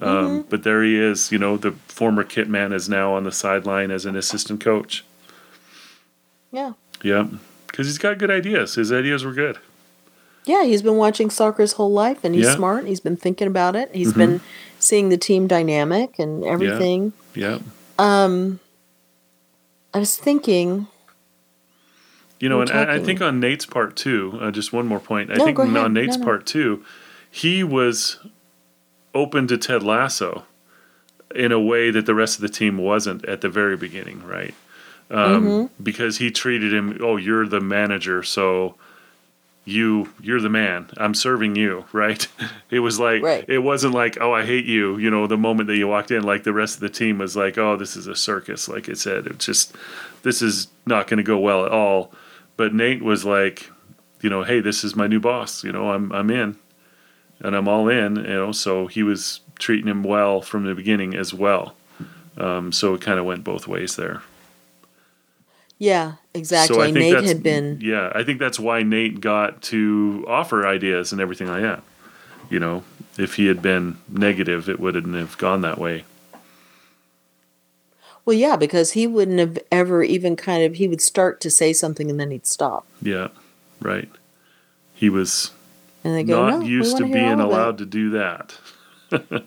[0.00, 1.32] Um, But there he is.
[1.32, 5.04] You know, the former kit man is now on the sideline as an assistant coach.
[6.50, 6.72] Yeah.
[7.02, 7.28] Yeah,
[7.66, 8.74] because he's got good ideas.
[8.74, 9.58] His ideas were good.
[10.44, 12.56] Yeah, he's been watching soccer his whole life and he's Yeah.
[12.56, 12.86] smart.
[12.86, 13.90] He's been thinking about it.
[13.94, 14.40] He's been
[14.78, 17.12] seeing the team dynamic and everything.
[17.34, 17.60] Yep.
[17.98, 18.58] I
[19.98, 20.86] was thinking,
[22.40, 24.38] You know, and I, I think on Nate's part too.
[24.40, 25.30] Uh, just one more point.
[25.30, 25.92] I No, think on.
[25.92, 26.24] Nate's No, no.
[26.24, 26.84] part too,
[27.30, 28.18] he was
[29.14, 30.44] open to Ted Lasso
[31.34, 34.54] in a way that the rest of the team wasn't at the very beginning, right?
[35.10, 35.82] Um, Mm-hmm.
[35.82, 38.76] Because he treated him, oh, you're the manager, so
[39.68, 40.88] you you're the man.
[40.96, 42.26] I'm serving you, right?
[42.70, 43.44] It was like Right.
[43.48, 44.98] it wasn't like, oh, I hate you.
[44.98, 47.34] You know, the moment that you walked in, like the rest of the team was
[47.36, 48.68] like, oh, this is a circus.
[48.68, 49.74] Like it said, it's just
[50.22, 52.12] this is not going to go well at all.
[52.56, 53.70] But Nate was like,
[54.20, 55.64] you know, hey, this is my new boss.
[55.64, 56.56] You know, I'm I'm in,
[57.40, 58.16] and I'm all in.
[58.16, 61.74] You know, so he was treating him well from the beginning as well.
[62.36, 64.22] Um, so it kind of went both ways there.
[65.78, 66.74] yeah, exactly.
[66.76, 70.66] So I think Nate had been, Yeah, I think that's why Nate got to offer
[70.66, 71.82] ideas and everything like that.
[72.50, 72.84] You know,
[73.18, 76.04] if he had been negative, it wouldn't have gone that way.
[78.24, 81.72] well, yeah, because he wouldn't have ever even kind of, he would start to say
[81.72, 82.86] something and then he'd stop.
[83.02, 83.28] Yeah,
[83.80, 84.10] right.
[84.94, 85.50] He was
[86.04, 88.58] And they go, not no, used to being all it." allowed to do that.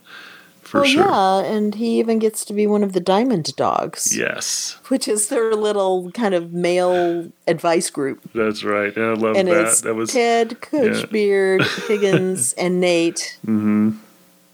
[0.72, 1.06] For well, sure.
[1.06, 5.28] yeah, and he even gets to be one of the Diamond Dogs, Yes, which is
[5.28, 8.22] their little kind of male advice group.
[8.34, 8.98] that's right.
[8.98, 9.68] I love and that.
[9.68, 11.06] it's That was Ted, Coach yeah.
[11.08, 13.38] Beard, Higgins, and Nate.
[13.46, 13.98] Mm-hmm.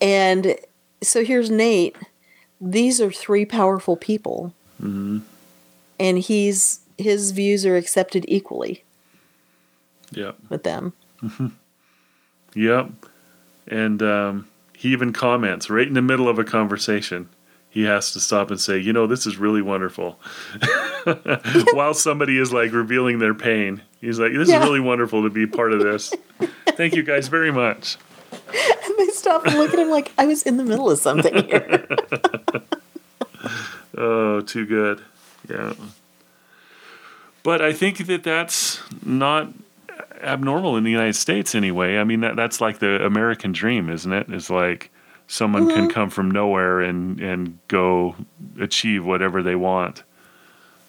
[0.01, 0.55] And
[1.03, 1.95] so here's Nate.
[2.59, 5.19] These are three powerful people, Mm-hmm.
[5.99, 8.83] and he's his views are accepted equally
[10.11, 10.93] yeah, with them.
[12.55, 12.89] yep.
[13.67, 14.47] And um,
[14.79, 17.29] he even comments right in the middle of a conversation.
[17.69, 20.19] He has to stop and say, "You know, this is really wonderful."
[21.73, 24.59] While somebody is like revealing their pain, he's like, "This Yeah.
[24.61, 26.13] is really wonderful to be part of this."
[26.69, 27.97] Thank you guys very much.
[28.31, 31.33] And they stop and look at him like I was in the middle of something
[31.45, 31.87] here.
[33.99, 35.01] Oh, too good.
[35.49, 35.73] Yeah.
[37.41, 39.51] But I think that that's not
[40.21, 41.97] abnormal in the United States anyway.
[41.97, 44.27] I mean, that, that's like the American dream, isn't it?
[44.29, 44.91] It's like
[45.27, 48.15] someone can come from nowhere and, and go
[48.59, 50.03] achieve whatever they want.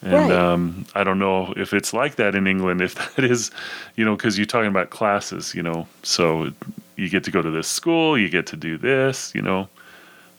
[0.00, 0.30] And Right.
[0.30, 3.50] um, I don't know if it's like that in England, if that is,
[3.96, 6.52] you know, because you're talking about classes, you know, so
[6.96, 9.68] you get to go to this school, you get to do this, you know.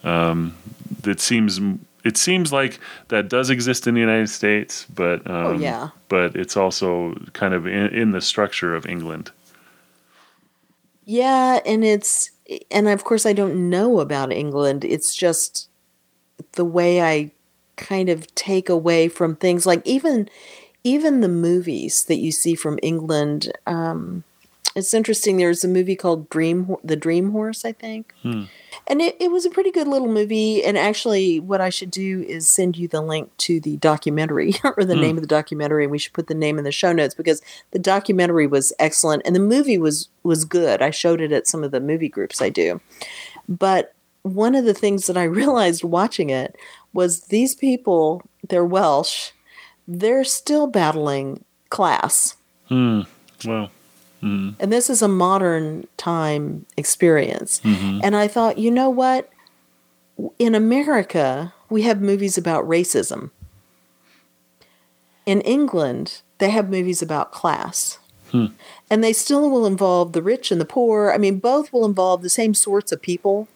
[0.04, 0.56] Um,
[1.04, 1.60] it seems
[2.04, 2.80] it seems like
[3.10, 5.90] that does exist in the United States, but um, Oh, yeah.
[6.08, 9.32] but it's also kind of in, in the structure of England.
[11.06, 12.32] yeah, and it's
[12.72, 14.86] and of course I don't know about England.
[14.86, 15.68] It's just
[16.54, 17.32] the way I
[17.76, 20.30] kind of take away from things like even
[20.84, 23.52] even the movies that you see from England.
[23.68, 24.24] Um,
[24.76, 25.38] it's interesting.
[25.38, 28.14] There's a movie called Dream, the Dream Horse, I think,
[28.88, 30.64] and it, it was a pretty good little movie.
[30.64, 34.84] And actually, what I should do is send you the link to the documentary or
[34.84, 35.02] the hmm.
[35.02, 37.42] name of the documentary, and we should put the name in the show notes because
[37.72, 40.82] the documentary was excellent and the movie was was good.
[40.82, 42.82] I showed it at some of the movie groups I do,
[43.48, 43.94] but
[44.24, 46.56] one of the things that I realized watching it
[46.94, 49.32] was these people, they're Welsh,
[49.88, 52.36] they're still battling class.
[52.68, 53.02] Hmm.
[54.22, 57.62] Well, And this is a modern time experience.
[57.62, 58.02] Mm-hmm.
[58.04, 59.30] And I thought, you know what?
[60.38, 63.32] In America, we have movies about racism.
[65.26, 68.00] In England, they have movies about class.
[68.32, 68.48] Hmm.
[68.90, 71.12] And they still will involve the rich and the poor.
[71.12, 73.48] I mean, both will involve the same sorts of people.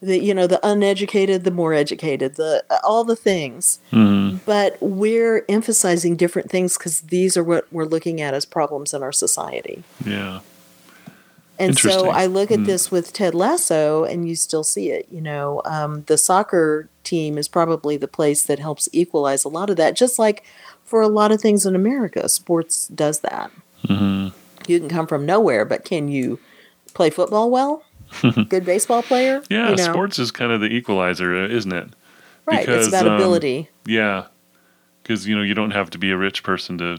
[0.00, 3.80] The you know, the uneducated, the more educated, the all the things.
[4.44, 9.02] But we're emphasizing different things because these are what we're looking at as problems in
[9.02, 9.82] our society.
[10.04, 10.40] yeah,
[11.58, 15.08] And so I look at this with Ted Lasso, and you still see it.
[15.10, 19.68] You know, um, the soccer team is probably the place that helps equalize a lot
[19.68, 19.96] of that.
[19.96, 20.44] Just like
[20.84, 23.50] for a lot of things in America, sports does that.
[23.86, 24.28] Mm-hmm.
[24.70, 26.38] You can come from nowhere, but can you
[26.94, 27.82] play football well?
[28.48, 29.42] Good baseball player?
[29.50, 29.70] yeah.
[29.70, 29.82] You know?
[29.82, 31.88] Sports is kind of the equalizer, uh, isn't it?
[32.46, 32.60] right?
[32.60, 33.68] because, it's about um, ability.
[33.86, 34.26] Yeah,
[35.02, 36.98] because you know you don't have to be a rich person to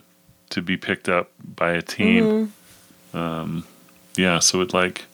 [0.51, 2.51] to be picked up by a team.
[3.13, 3.65] Um,
[4.15, 5.05] yeah, so it like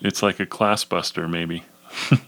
[0.00, 1.64] it's like a class buster, maybe.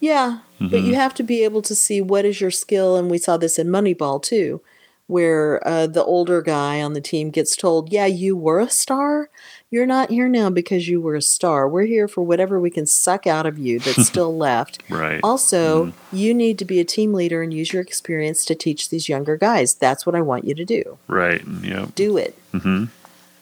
[0.00, 0.86] Yeah, but Mm-hmm.
[0.86, 3.58] you have to be able to see what is your skill, and we saw this
[3.58, 4.60] in Moneyball too,
[5.06, 9.28] where uh, the older guy on the team gets told, "Yeah, you were a star.
[9.70, 11.68] You're not here now because you were a star.
[11.68, 14.82] We're here for whatever we can suck out of you that's still left.
[14.88, 15.20] Right.
[15.22, 19.08] Also, you need to be a team leader and use your experience to teach these
[19.10, 19.74] younger guys.
[19.74, 20.96] That's what I want you to do.
[21.06, 21.42] Right.
[21.62, 21.94] Yep.
[21.94, 22.38] Do it.
[22.52, 22.84] hmm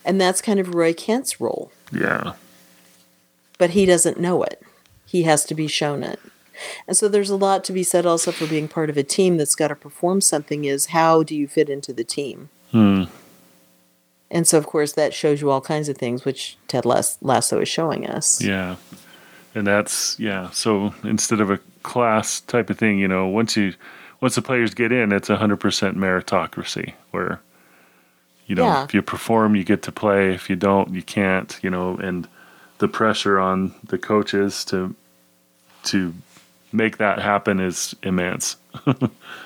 [0.05, 1.71] And that's kind of Roy Kent's role.
[1.93, 2.33] Yeah.
[3.59, 4.61] but he doesn't know it.
[5.07, 6.19] He has to be shown it.
[6.89, 9.37] And so there's a lot to be said also for being part of a team
[9.37, 12.49] that's got to perform something is how do you fit into the team?
[12.73, 13.05] Hmm.
[14.31, 17.69] And so of course that shows you all kinds of things which Ted Lasso is
[17.69, 18.43] showing us.
[18.43, 18.77] Yeah.
[19.55, 20.51] And that's yeah.
[20.51, 23.75] So instead of a class type of thing, you know, once you
[24.21, 27.41] once the players get in, it's hundred percent meritocracy where
[28.47, 28.85] you know, Yeah.
[28.85, 30.33] if you perform you get to play.
[30.33, 32.29] If you don't, you can't, you know, and
[32.79, 34.95] the pressure on the coaches to
[35.85, 36.15] to
[36.73, 38.57] make that happen is immense.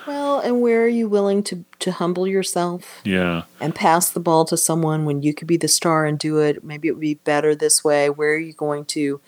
[0.07, 3.43] Well, and where are you willing to to humble yourself Yeah.
[3.59, 6.63] and pass the ball to someone when you could be the star and do it?
[6.63, 8.09] Maybe it would be better this way.
[8.09, 9.19] Where are you going to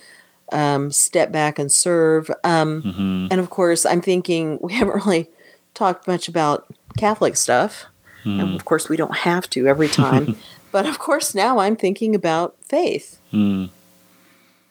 [0.52, 2.30] um, step back and serve?
[2.44, 5.30] Um, hmm And of course, I'm thinking we haven't really
[5.74, 6.66] talked much about
[6.98, 7.86] Catholic stuff.
[8.26, 10.38] And of course, we don't have to every time.
[10.72, 13.20] but of course, now I'm thinking about faith.
[13.34, 13.70] Mm.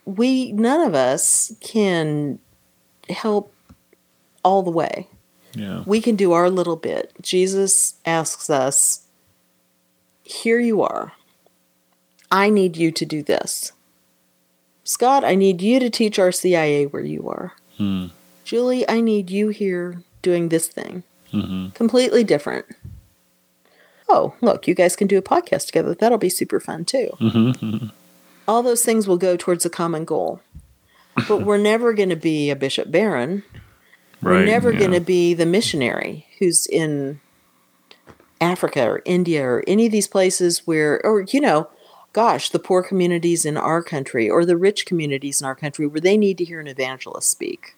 [0.06, 2.38] We, none of us can
[3.10, 3.52] help
[4.42, 5.06] all the way.
[5.54, 5.82] Yeah.
[5.86, 7.12] We can do our little bit.
[7.20, 9.02] Jesus asks us,
[10.22, 11.12] Here you are.
[12.30, 13.72] I need you to do this.
[14.84, 17.52] Scott, I need you to teach RCIA where you are.
[17.78, 18.10] Mm.
[18.44, 21.02] Julie, I need you here doing this thing.
[21.30, 22.66] hmm Completely different.
[24.08, 25.94] Oh, look, you guys can do a podcast together.
[25.94, 27.10] That'll be super fun too.
[27.18, 27.76] hmm
[28.48, 30.40] All those things will go towards a common goal.
[31.28, 33.44] But we're never going to be a Bishop Barron.
[34.22, 34.78] We're never yeah.
[34.78, 37.20] going to be the missionary who's in
[38.40, 41.68] Africa or India or any of these places where, or, you know,
[42.12, 46.00] gosh, the poor communities in our country or the rich communities in our country where
[46.00, 47.74] they need to hear an evangelist speak.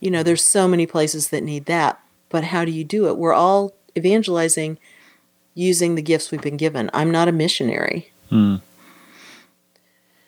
[0.00, 3.16] You know, there's so many places that need that, but how do you do it?
[3.16, 4.78] We're all evangelizing
[5.54, 6.90] using the gifts we've been given.
[6.92, 8.12] I'm not a missionary.
[8.30, 8.60] Mm.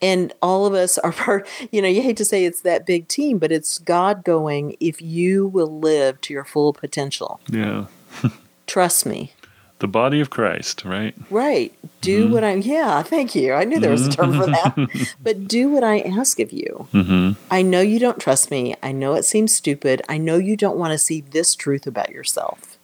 [0.02, 3.08] And all of us are part, you know, you hate to say it's that big
[3.08, 7.86] team, but it's God going, if you will live to your full potential, Yeah.
[8.66, 9.32] trust me.
[9.78, 11.14] The body of Christ, right?
[11.28, 11.74] Right.
[12.00, 13.52] Do what I'm, yeah, thank you.
[13.52, 14.74] I knew there was a term for that.
[15.22, 16.88] but do what I ask of you.
[16.92, 18.74] hmm I know you don't trust me.
[18.82, 20.00] I know it seems stupid.
[20.08, 22.78] I know you don't want to see this truth about yourself.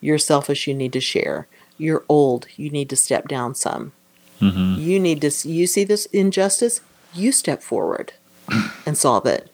[0.00, 0.66] You're selfish.
[0.68, 1.48] You need to share.
[1.76, 2.46] You're old.
[2.56, 3.92] You need to step down some.
[4.38, 6.80] Hmm You need to, you see this injustice,
[7.14, 8.12] you step forward
[8.86, 9.50] and solve it.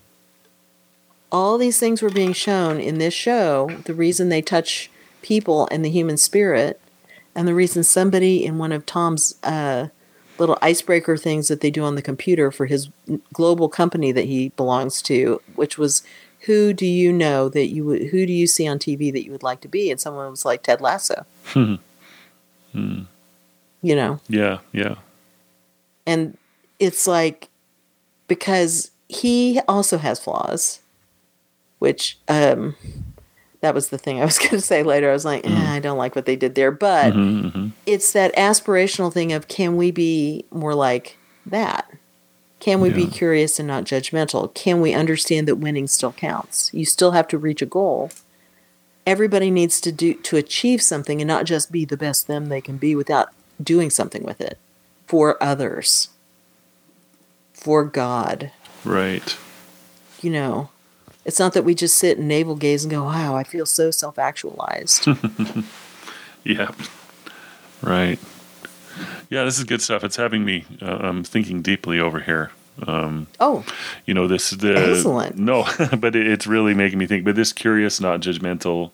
[1.32, 3.70] All these things were being shown in this show.
[3.85, 4.91] The reason they touch
[5.22, 6.80] people and the human spirit,
[7.35, 9.89] and the reason somebody in one of Tom's uh,
[10.39, 12.89] little icebreaker things that they do on the computer for his
[13.32, 16.05] global company that he belongs to, which was,
[16.43, 18.03] "Who do you know that you would?
[18.09, 20.45] Who do you see on TV that you would like to be?" And someone was
[20.45, 21.26] like Ted Lasso.
[23.85, 24.61] You know, Yeah.
[24.72, 24.95] Yeah.
[26.07, 26.39] and
[26.78, 27.51] it's like
[28.28, 30.80] because he also has flaws
[31.80, 32.74] which um
[33.61, 35.11] that was the thing i was going to say later.
[35.11, 36.70] I was like eh, i don't like what they did there.
[36.70, 41.85] But hmm hmm it's that aspirational thing of can we be more like that?
[42.59, 44.55] Can we be curious and not judgmental?
[44.55, 46.70] Can we understand that winning still counts?
[46.72, 48.11] You still have to reach a goal.
[49.07, 52.62] Everybody needs to do to achieve something and not just be the best them they
[52.62, 54.59] can be without doing something with it
[55.07, 56.09] for others
[57.52, 58.50] for god
[58.84, 59.36] Right.
[60.20, 60.70] you know
[61.24, 63.90] it's not that we just sit and navel gaze and go wow i feel so
[63.90, 65.09] self-actualized
[66.46, 66.72] Yeah.
[67.80, 68.18] Right.
[69.30, 70.05] Yeah, this is good stuff.
[70.05, 70.66] It's having me.
[70.82, 72.50] Uh, I'm thinking deeply over here.
[72.86, 73.64] Um, oh
[74.05, 75.38] you know, this the Excellent.
[75.38, 75.66] No,
[75.98, 77.24] but it, it's really making me think.
[77.24, 78.90] But this curious, not judgmental,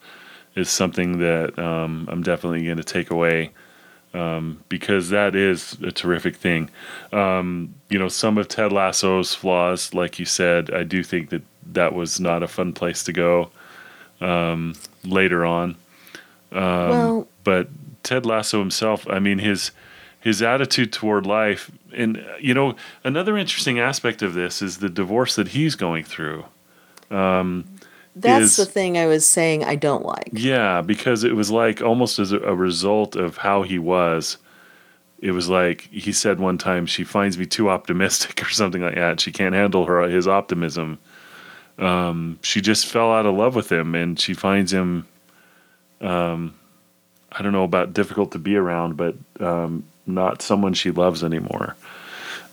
[0.55, 3.51] is something that um, I'm definitely going to take away
[4.15, 6.71] um, because that is a terrific thing.
[7.13, 11.43] Um, you know, some of Ted Lasso's flaws, like you said, I do think that
[11.73, 13.51] that was not a fun place to go
[14.21, 15.77] um, later on.
[16.53, 17.69] well But
[18.03, 19.71] Ted Lasso himself, I mean, his
[20.21, 25.35] his attitude toward life, and you know, another interesting aspect of this is the divorce
[25.37, 26.45] that he's going through.
[28.17, 31.81] That's is- the thing i was saying i don't like Yeah, because it was like
[31.83, 34.37] almost as a, result of how he was.
[35.21, 38.95] It was like he said one time, "She finds me too optimistic" or something like
[38.95, 39.21] that.
[39.21, 40.99] She can't handle her his optimism.
[41.79, 45.07] Um, she just fell out of love with him, and she finds him
[46.01, 46.55] um,
[47.33, 51.77] I don't know about difficult to be around, but um, not someone she loves anymore,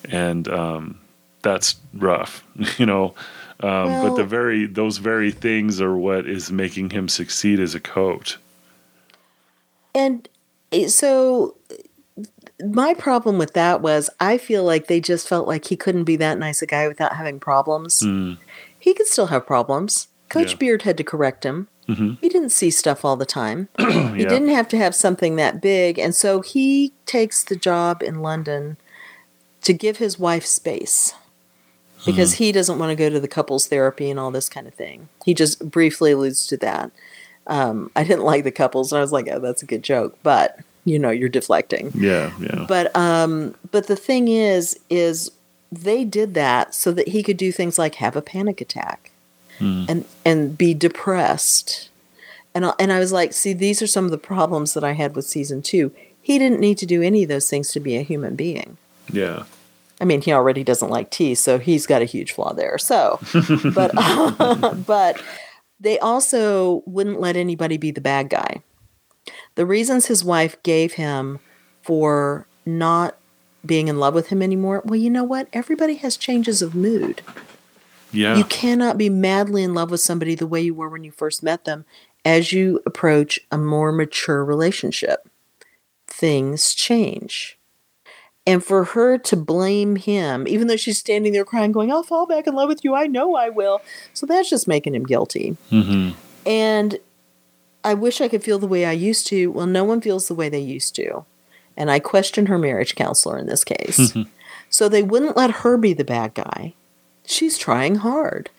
[0.05, 0.99] and um,
[1.41, 2.43] that's rough,
[2.78, 3.16] you know.
[3.62, 7.80] Um, but the very those very things are what is making him succeed as a
[7.80, 8.38] coach.
[9.95, 10.30] And
[10.88, 11.55] so
[12.64, 16.16] my problem with that was I feel like they just felt like he couldn't be
[16.18, 18.01] that nice a guy without having problems.
[18.03, 18.38] Mm,
[18.80, 20.08] He could still have problems.
[20.30, 20.58] Coach Yeah.
[20.58, 21.68] Beard had to correct him.
[21.88, 22.18] mhm.
[22.22, 23.70] He didn't see stuff all the time.
[23.80, 23.84] He
[24.24, 24.30] Yeah.
[24.30, 25.97] didn't have to have something that big.
[25.97, 28.78] And so he takes the job in London
[29.62, 31.14] to give his wife space
[32.08, 34.74] because he doesn't want to go to the couples therapy and all this kind of
[34.74, 35.10] thing.
[35.26, 36.89] He just briefly alludes to that.
[37.45, 40.18] Um, I didn't like the couples, and I was like, "Oh, that's a good joke,"
[40.24, 41.91] but you know, you're deflecting.
[41.93, 42.66] Yeah, yeah.
[42.68, 45.32] But um, but the thing is, is
[45.72, 49.12] they did that so that he could do things like have a panic attack
[49.60, 49.86] Hmm.
[49.89, 51.89] and and be depressed.
[52.53, 54.93] And I- and I was like, see, these are some of the problems that I
[54.93, 55.91] had with season two.
[56.22, 58.78] He didn't need to do any of those things to be a human being.
[59.12, 59.43] yeah.
[60.00, 62.78] I mean, he already doesn't like tea, so he's got a huge flaw there.
[62.78, 63.20] So,
[63.74, 63.93] but
[64.86, 65.22] but
[65.80, 68.62] they also wouldn't let anybody be the bad guy.
[69.56, 71.39] The reasons his wife gave him
[71.82, 73.18] for not
[73.66, 74.82] being in love with him anymore.
[74.86, 75.48] Well, you know what?
[75.52, 77.22] Everybody has changes of mood.
[78.12, 78.38] Yeah.
[78.38, 81.43] You cannot be madly in love with somebody the way you were when you first
[81.43, 81.86] met them
[82.24, 85.28] as you approach a more mature relationship.
[86.08, 87.57] Things change.
[88.48, 92.26] And for her to blame him, even though she's standing there crying, going, I'll fall
[92.26, 92.95] back in love with you.
[92.95, 93.82] I know I will.
[94.14, 95.58] So that's just making him guilty.
[95.70, 96.12] hmm
[96.45, 96.98] And
[97.84, 99.48] I wish I could feel the way I used to.
[99.52, 101.26] Well, no one feels the way they used to.
[101.76, 104.16] And I question her marriage counselor in this case.
[104.70, 106.74] so they wouldn't let her be the bad guy.
[107.26, 108.50] She's trying hard.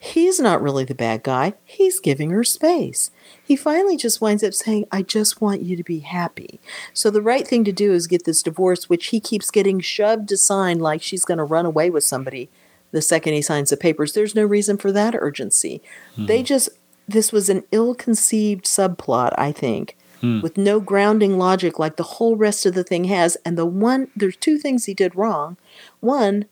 [0.00, 1.54] He's not really the bad guy.
[1.64, 3.10] He's giving her space.
[3.44, 6.60] He finally just winds up saying, I just want you to be happy.
[6.92, 10.28] So the right thing to do is get this divorce, which he keeps getting shoved
[10.28, 12.48] to sign like she's going to run away with somebody
[12.90, 14.12] the second he signs the papers.
[14.12, 15.82] There's no reason for that urgency.
[16.16, 16.26] Hmm.
[16.26, 16.68] They just,
[17.06, 20.40] this was an ill conceived subplot, I think, hmm.
[20.40, 23.36] with no grounding logic like the whole rest of the thing has.
[23.44, 25.56] And the one, there's two things he did wrong.
[26.00, 26.46] One,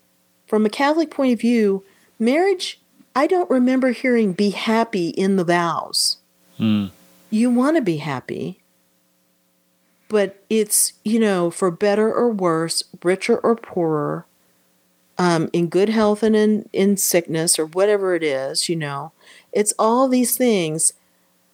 [0.45, 1.83] from a Catholic point of view,
[2.19, 2.79] marriage,
[3.17, 6.17] I don't remember hearing be happy in the vows.
[6.59, 6.91] Mm.
[7.31, 8.59] You want to be happy,
[10.07, 14.27] but it's, you know, for better or worse, richer or poorer,
[15.17, 19.13] um, in good health and in, in sickness or whatever it is, you know,
[19.51, 20.93] it's all these things.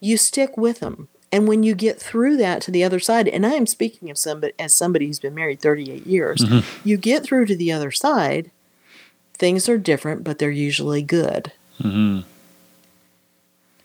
[0.00, 1.08] You stick with them.
[1.32, 4.18] And when you get through that to the other side, and I am speaking of
[4.18, 6.44] somebody as somebody who's been married 38 years,
[6.84, 8.50] you get through to the other side,
[9.34, 11.52] things are different, but they're usually good.
[11.80, 12.20] hmm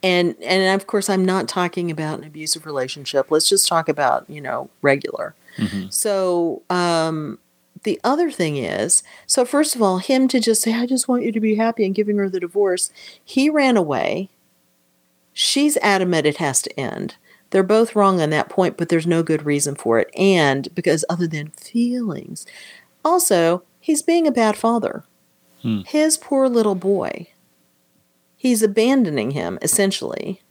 [0.01, 3.29] And and of course I'm not talking about an abusive relationship.
[3.29, 5.35] Let's just talk about, you know, regular.
[5.89, 7.39] So, um
[7.83, 11.23] the other thing is, so first of all, him to just say, I just want
[11.23, 12.91] you to be happy and giving her the divorce,
[13.23, 14.29] he ran away.
[15.33, 17.15] She's adamant it has to end.
[17.51, 20.09] They're both wrong on that point, but there's no good reason for it.
[20.15, 22.45] And because other than feelings.
[23.03, 25.03] Also, he's being a bad father.
[25.85, 27.27] His poor little boy.
[28.35, 30.41] He's abandoning him, essentially,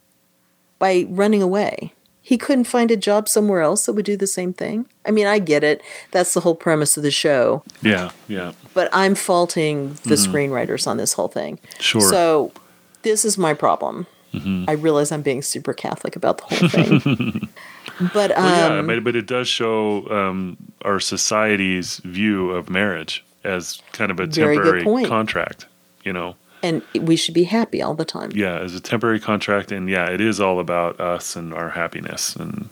[0.78, 1.94] by running away.
[2.20, 4.84] He couldn't find a job somewhere else that would do the same thing.
[5.06, 5.80] I mean, I get it.
[6.10, 7.62] That's the whole premise of the show.
[7.80, 8.52] Yeah, yeah.
[8.74, 11.56] But I'm faulting the screenwriters on this whole thing.
[11.56, 11.80] Mm-hmm.
[11.80, 12.00] Sure.
[12.02, 12.52] So
[13.00, 14.06] this is my problem.
[14.34, 14.66] Mm-hmm.
[14.68, 17.48] I realize I'm being super Catholic about the whole thing.
[18.12, 23.24] but um, Well, yeah, but, but it does show um, our society's view of marriage
[23.48, 25.66] as kind of a Very temporary contract.
[26.04, 28.30] You know, and we should be happy all the time.
[28.34, 32.36] yeah, as a temporary contract, and yeah, it is all about us and our happiness
[32.36, 32.68] and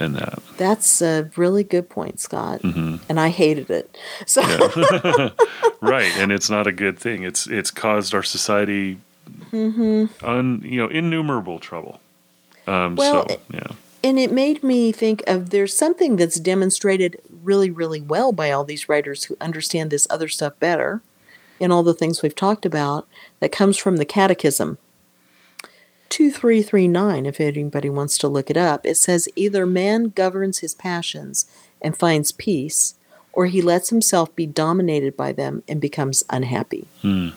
[0.00, 0.40] and that.
[0.56, 2.62] That's a really good point, Scott.
[2.62, 2.96] Mm-hmm.
[3.08, 3.96] And I hated it.
[4.26, 4.42] So
[5.80, 7.22] right, and it's not a good thing.
[7.22, 8.98] It's it's caused our society,
[9.52, 10.24] Mm-hmm.
[10.26, 12.00] un, you know, innumerable trouble.
[12.66, 13.68] Um, Well, so yeah,
[14.04, 18.64] and it made me think of there's something that's demonstrated really, really well by all
[18.64, 21.02] these writers who understand this other stuff better
[21.60, 23.06] and all the things we've talked about
[23.40, 24.78] that comes from the Catechism.
[26.08, 31.46] 2339, if anybody wants to look it up, it says either man governs his passions
[31.80, 32.96] and finds peace,
[33.32, 36.86] or he lets himself be dominated by them and becomes unhappy.
[37.00, 37.30] Hmm.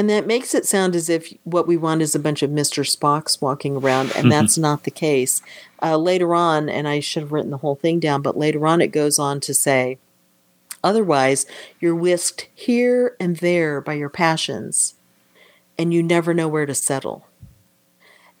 [0.00, 2.86] And that makes it sound as if what we want is a bunch of Mr.
[2.86, 5.42] Spocks walking around, and that's not the case.
[5.82, 8.80] Uh, later on, and I should have written the whole thing down, but later on
[8.80, 9.98] it goes on to say,
[10.82, 11.44] otherwise,
[11.80, 14.94] you're whisked here and there by your passions,
[15.78, 17.26] and you never know where to settle.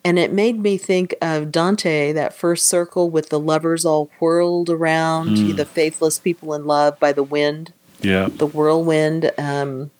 [0.02, 4.70] And it made me think of Dante, that first circle with the lovers all whirled
[4.70, 8.30] around, the faithless people in love by the wind, Yeah.
[8.34, 9.30] the whirlwind.
[9.36, 9.90] Um,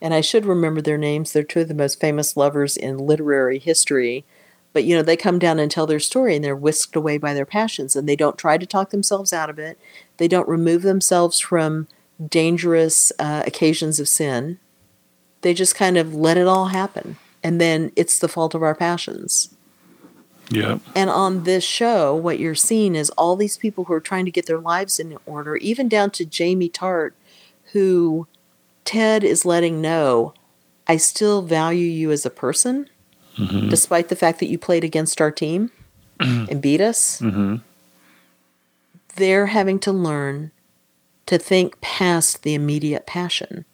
[0.00, 1.32] and I should remember their names.
[1.32, 4.24] They're two of the most famous lovers in literary history.
[4.72, 7.32] But, you know, they come down and tell their story and they're whisked away by
[7.32, 9.78] their passions and they don't try to talk themselves out of it.
[10.18, 11.88] They don't remove themselves from
[12.28, 14.58] dangerous uh, occasions of sin.
[15.40, 17.16] They just kind of let it all happen.
[17.42, 19.54] And then it's the fault of our passions.
[20.50, 20.78] Yeah.
[20.94, 24.30] And on this show, what you're seeing is all these people who are trying to
[24.30, 27.12] get their lives in order, even down to Jamie Tartt,
[27.72, 28.26] who
[28.86, 30.32] Ted is letting know,
[30.86, 32.88] I still value you as a person,
[33.36, 33.68] mm-hmm.
[33.68, 35.70] despite the fact that you played against our team
[36.20, 37.20] and beat us.
[37.20, 37.60] Mhm.
[39.16, 40.52] They're having to learn
[41.26, 43.64] to think past the immediate passion.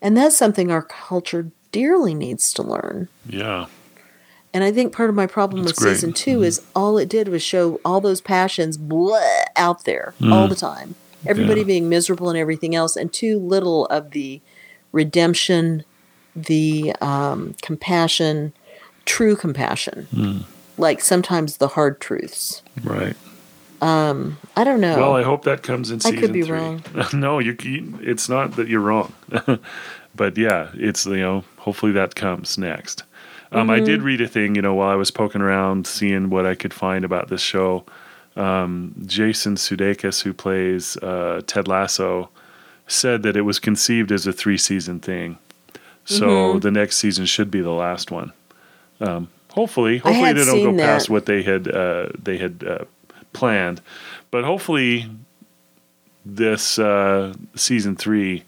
[0.00, 3.08] And that's something our culture dearly needs to learn.
[3.26, 3.66] Yeah.
[4.52, 5.94] And I think part of my problem That's with great.
[5.94, 6.70] season 2 is mm-hmm.
[6.74, 9.20] all it did was show all those passions blah,
[9.56, 10.48] out there all mm.
[10.48, 10.94] the time.
[11.26, 11.66] Everybody Yeah.
[11.66, 14.40] being miserable and everything else, and too little of the
[14.92, 15.84] redemption,
[16.34, 18.52] the um, compassion,
[19.04, 20.46] true compassion.
[20.78, 22.62] Like sometimes the hard truths.
[22.82, 23.16] Right.
[23.82, 24.96] I don't know.
[24.98, 26.58] Well, I hope that comes in Season I could be three.
[26.58, 26.82] wrong.
[27.12, 27.98] no, you, you.
[28.02, 29.12] It's not that you're wrong,
[30.14, 31.44] but yeah, it's you know.
[31.58, 33.04] Hopefully that comes next.
[33.52, 33.84] Um, I Mm-hmm.
[33.86, 36.72] did read a thing, you know, while I was poking around, seeing what I could
[36.72, 37.84] find about this show.
[38.40, 42.30] Um, Jason Sudeikis, who plays uh, Ted Lasso,
[42.86, 45.38] said that it was conceived as a three season thing.
[46.04, 46.58] So Mm-hmm.
[46.60, 48.32] the next season should be the last one.
[49.00, 52.84] Um, hopefully, hopefully they don't go seen past what they had uh, they had uh,
[53.32, 53.80] planned,
[54.30, 55.06] but hopefully
[56.24, 58.44] this uh, season three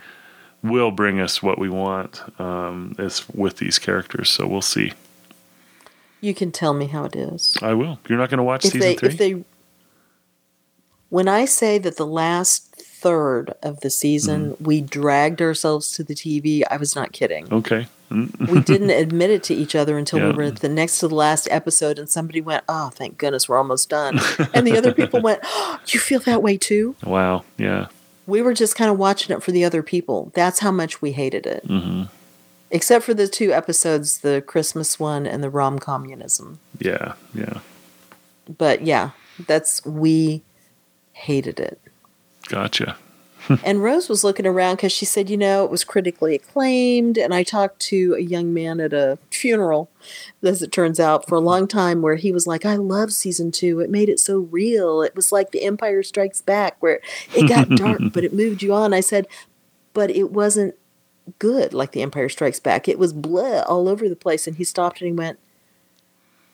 [0.63, 4.31] will bring us what we want um, as with these characters.
[4.31, 4.93] So we'll see.
[6.21, 7.57] you can tell me how it is.
[7.63, 7.99] I will.
[8.09, 9.09] You're not going to watch if season they three.
[9.09, 9.45] if they
[11.13, 14.65] when I say that the last third of the season Mm-hmm.
[14.65, 17.53] we dragged ourselves to the TV, I was not kidding.
[17.53, 17.87] okay.
[18.11, 20.29] Mm, we didn't admit it to each other until Yeah.
[20.29, 23.49] we were at the next to the last episode and somebody went, "Oh, thank goodness
[23.49, 24.21] we're almost done."
[24.55, 27.45] and the other people went, oh, "You feel that way too?" Wow.
[27.59, 27.87] Yeah.
[28.27, 30.31] We were just kind of watching it for the other people.
[30.35, 31.65] That's how much we hated it.
[31.67, 32.05] hmm
[32.71, 36.59] Except for the two episodes, the Christmas one and the rom communism.
[36.79, 37.15] Yeah.
[37.35, 37.59] Yeah.
[38.65, 39.11] But yeah,
[39.47, 40.43] that's we
[41.23, 41.81] hated it.
[42.49, 42.97] Gotcha.
[43.65, 47.19] and Rose was looking around because she said, you know, it was critically acclaimed.
[47.19, 49.91] And I talked to a young man at a funeral,
[50.43, 53.51] as it turns out, for a long time where he was like, I love season
[53.51, 53.81] two.
[53.81, 55.03] It made it so real.
[55.03, 57.01] It was like The Empire Strikes Back, where
[57.35, 58.95] it got dark, but it moved you on.
[58.95, 59.27] I said,
[59.93, 60.75] but it wasn't
[61.39, 62.89] good like The Empire Strikes Back.
[62.89, 64.47] It was blah all over the place.
[64.47, 65.39] And he stopped and he went,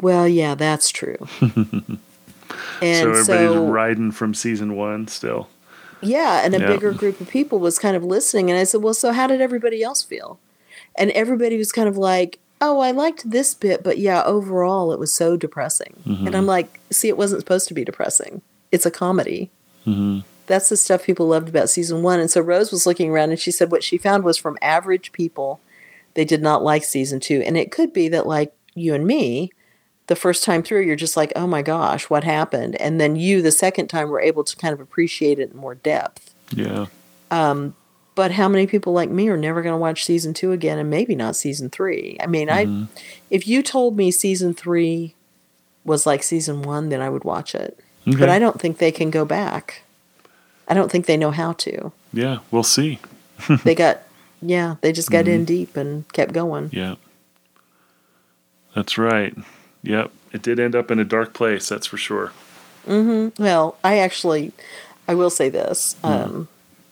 [0.00, 1.16] well, yeah, that's true.
[2.82, 5.48] and so so, everybody's riding from season one still.
[6.00, 6.66] yeah, and a Yeah.
[6.68, 8.50] bigger group of people was kind of listening.
[8.50, 10.38] And I said, Well, so how did everybody else feel?
[10.96, 14.98] And everybody was kind of like, Oh, I liked this bit, but yeah, overall it
[14.98, 16.02] was so depressing.
[16.26, 18.42] And I'm like, See, it wasn't supposed to be depressing.
[18.72, 19.50] It's a comedy.
[19.84, 22.20] hmm That's the stuff people loved about season one.
[22.20, 25.12] And so Rose was looking around and she said what she found was from average
[25.12, 25.60] people,
[26.14, 27.42] they did not like season two.
[27.44, 29.50] And it could be that, like you and me,
[30.08, 32.76] the first time through, you're just like, oh my gosh, what happened?
[32.80, 35.76] And then you, the second time, were able to kind of appreciate it in more
[35.76, 36.34] depth.
[36.50, 36.86] Yeah.
[37.30, 37.74] Um,
[38.14, 40.90] but how many people like me are never going to watch season two again and
[40.90, 42.16] maybe not season three?
[42.20, 42.84] I mean, I mm-hmm.
[43.30, 45.14] if you told me season three
[45.84, 47.78] was like season one, then I would watch it.
[48.18, 49.82] But I don't think they can go back.
[50.66, 51.92] I don't think they know how to.
[52.12, 52.38] Yeah.
[52.50, 52.98] We'll see.
[53.64, 54.00] they got
[54.40, 55.34] yeah they just got mm-hmm.
[55.34, 56.94] in deep and kept going Yeah.
[58.74, 59.36] That's right.
[59.88, 60.12] Yep.
[60.32, 62.32] It did end up in a dark place, that's for sure.
[62.86, 63.42] Mm-hmm.
[63.42, 64.50] well i actually
[65.06, 66.06] i will say this hmm.
[66.06, 66.48] um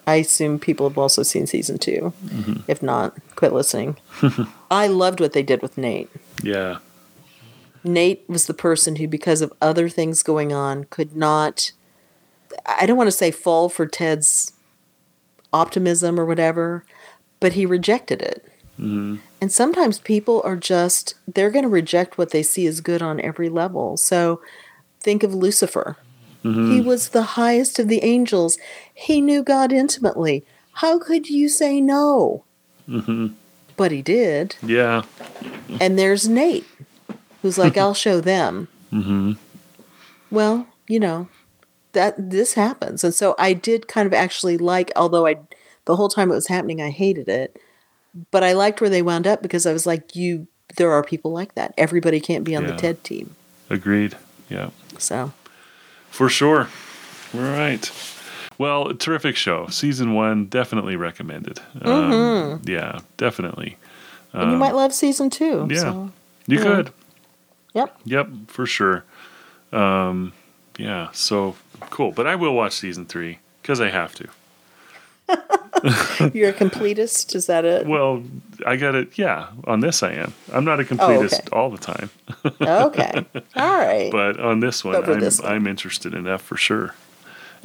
[0.06, 2.60] i assume people have also seen season 2 mm-hmm.
[2.68, 3.96] if not quit listening
[4.70, 6.10] i loved what they did with nate
[6.42, 6.78] Yeah.
[7.82, 11.72] nate was the person who because of other things going on could not
[12.66, 14.52] i don't want to say fall for ted's
[15.50, 16.84] optimism or whatever
[17.40, 18.44] but he rejected it
[18.76, 23.02] hmm And sometimes people are just, they're going to reject what they see as good
[23.02, 23.96] on every level.
[23.96, 24.40] So
[25.00, 25.96] think of Lucifer.
[26.42, 28.56] He was the highest of the angels.
[28.94, 30.44] He knew God intimately.
[30.74, 32.44] How could you say no?
[32.86, 33.28] hmm
[33.76, 34.56] But he did.
[34.62, 35.02] Yeah.
[35.80, 36.66] And there's Nate,
[37.42, 38.68] who's like, I'll show them.
[38.90, 39.32] hmm
[40.30, 41.28] Well, you know,
[41.92, 43.04] that this happens.
[43.04, 45.36] And so I did kind of actually like, although I,
[45.84, 47.58] the whole time it was happening, I hated it.
[48.30, 50.46] But I liked where they wound up because I was like, you
[50.76, 51.72] there are people like that.
[51.78, 52.72] Everybody can't be on Yeah.
[52.72, 53.34] the Ted team.
[53.70, 54.16] Agreed.
[54.48, 54.70] Yeah.
[54.98, 55.32] So
[56.10, 56.68] For sure.
[57.34, 57.90] All right.
[58.58, 59.66] Well, terrific show.
[59.68, 61.60] Season one, definitely recommended.
[61.82, 63.76] Um, yeah, definitely.
[64.32, 65.60] and you might love season two.
[65.62, 65.80] Um, yeah.
[65.80, 66.10] So,
[66.46, 66.62] You yeah.
[66.64, 66.90] could.
[67.74, 68.00] yep.
[68.04, 69.04] Yep, for sure.
[69.72, 70.32] Um,
[70.78, 71.56] yeah, so
[71.90, 72.12] cool.
[72.12, 74.28] But I will watch season three because I have to.
[76.34, 77.34] You're a completist.
[77.34, 77.86] Is that it?
[77.86, 78.22] Well,
[78.66, 79.16] I got it.
[79.18, 80.32] Yeah, on this I am.
[80.52, 81.48] I'm not a completist Oh, okay.
[81.52, 82.10] all the time,
[82.60, 83.26] okay.
[83.56, 84.10] All right.
[84.10, 85.52] but on this one, I'm, this one.
[85.52, 86.94] I'm interested in that for sure.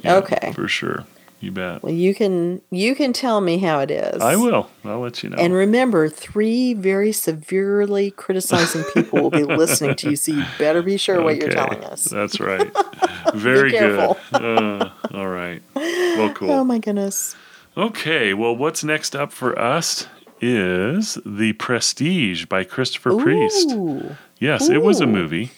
[0.05, 0.51] Okay.
[0.53, 1.05] For sure.
[1.39, 1.81] You bet.
[1.81, 4.21] well, you can you can tell me how it is.
[4.21, 4.69] I will.
[4.85, 5.37] I'll let you know.
[5.37, 10.83] And remember, three very severely criticizing people will be listening to you, so you better
[10.83, 12.03] be sure what you're telling us.
[12.03, 12.69] That's right.
[13.33, 14.15] Very good.
[14.31, 15.63] Uh, all right.
[15.73, 16.51] Well, cool.
[16.51, 17.35] Oh my goodness.
[17.78, 20.07] Okay, well, what's next up for us
[20.41, 23.72] is The Prestige by Christopher Priest.
[23.72, 24.15] Ooh.
[24.39, 25.07] Yes, it was a Ooh.
[25.07, 25.15] Mm-hmm.
[25.15, 25.51] movie,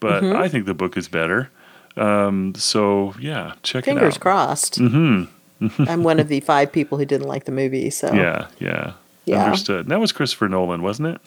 [0.00, 1.50] but I think the book is better.
[1.96, 4.00] Um, so, yeah, check Fingers it out.
[4.00, 4.78] Fingers crossed.
[4.80, 5.82] Mm-hmm.
[5.88, 8.92] I'm one of the five people who didn't like the movie, so Yeah, yeah,
[9.24, 9.44] Yeah.
[9.46, 9.80] Understood.
[9.86, 11.20] And that was Christopher Nolan, wasn't it?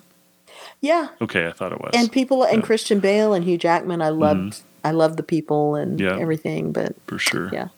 [0.81, 1.07] yeah.
[1.21, 1.91] Okay, I thought it was.
[1.95, 4.61] And people and Christian Bale and Hugh Jackman, I loved.
[4.83, 6.15] I loved the people and Mm-hmm.
[6.17, 6.21] Yeah.
[6.21, 7.49] everything, but for sure.
[7.51, 7.69] yeah.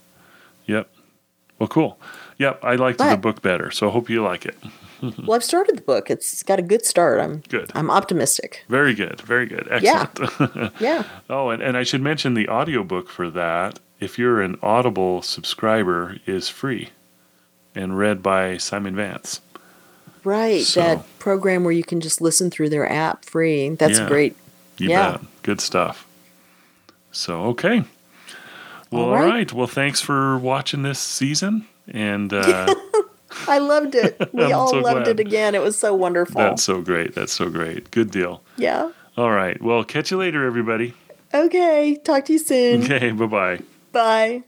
[0.66, 0.90] Yep.
[1.58, 1.98] Well, cool.
[2.42, 4.58] Yep, I liked the book better, so I hope you like it.
[5.02, 6.12] Well, I've started the book.
[6.12, 7.20] It's got a good start.
[7.20, 7.72] I'm Good.
[7.74, 8.64] I'm optimistic.
[8.70, 9.20] Very good.
[9.22, 9.68] Very good.
[9.72, 10.20] Excellent.
[10.50, 10.70] Yeah.
[10.80, 11.04] yeah.
[11.28, 16.18] Oh, and, and I should mention the audiobook for that, if you're an Audible subscriber,
[16.28, 16.90] is free
[17.74, 19.42] and read by Simon Vance.
[20.24, 20.62] Right.
[20.62, 23.70] So- that program where you can just listen through their app free.
[23.70, 24.08] That's Yeah.
[24.08, 24.36] great.
[24.78, 25.12] Yeah.
[25.14, 25.22] bet.
[25.42, 26.06] Good stuff.
[27.12, 27.86] So, okay.
[28.92, 29.30] Well, All all right.
[29.30, 29.52] right.
[29.54, 31.66] Well, thanks for watching this season.
[31.88, 32.74] And uh,
[33.48, 34.18] I loved it.
[34.34, 35.20] We all so loved glad.
[35.20, 35.56] it again.
[35.56, 36.40] It was so wonderful.
[36.42, 37.16] that's so great.
[37.16, 37.92] That's so great.
[37.92, 38.44] Good deal.
[38.58, 38.92] yeah.
[39.18, 39.62] All right.
[39.62, 40.94] Well, catch you later, everybody.
[41.34, 41.98] Okay.
[42.04, 42.84] Talk to you soon.
[42.84, 43.12] Okay.
[43.12, 43.60] Bye bye.
[43.92, 44.44] Bye.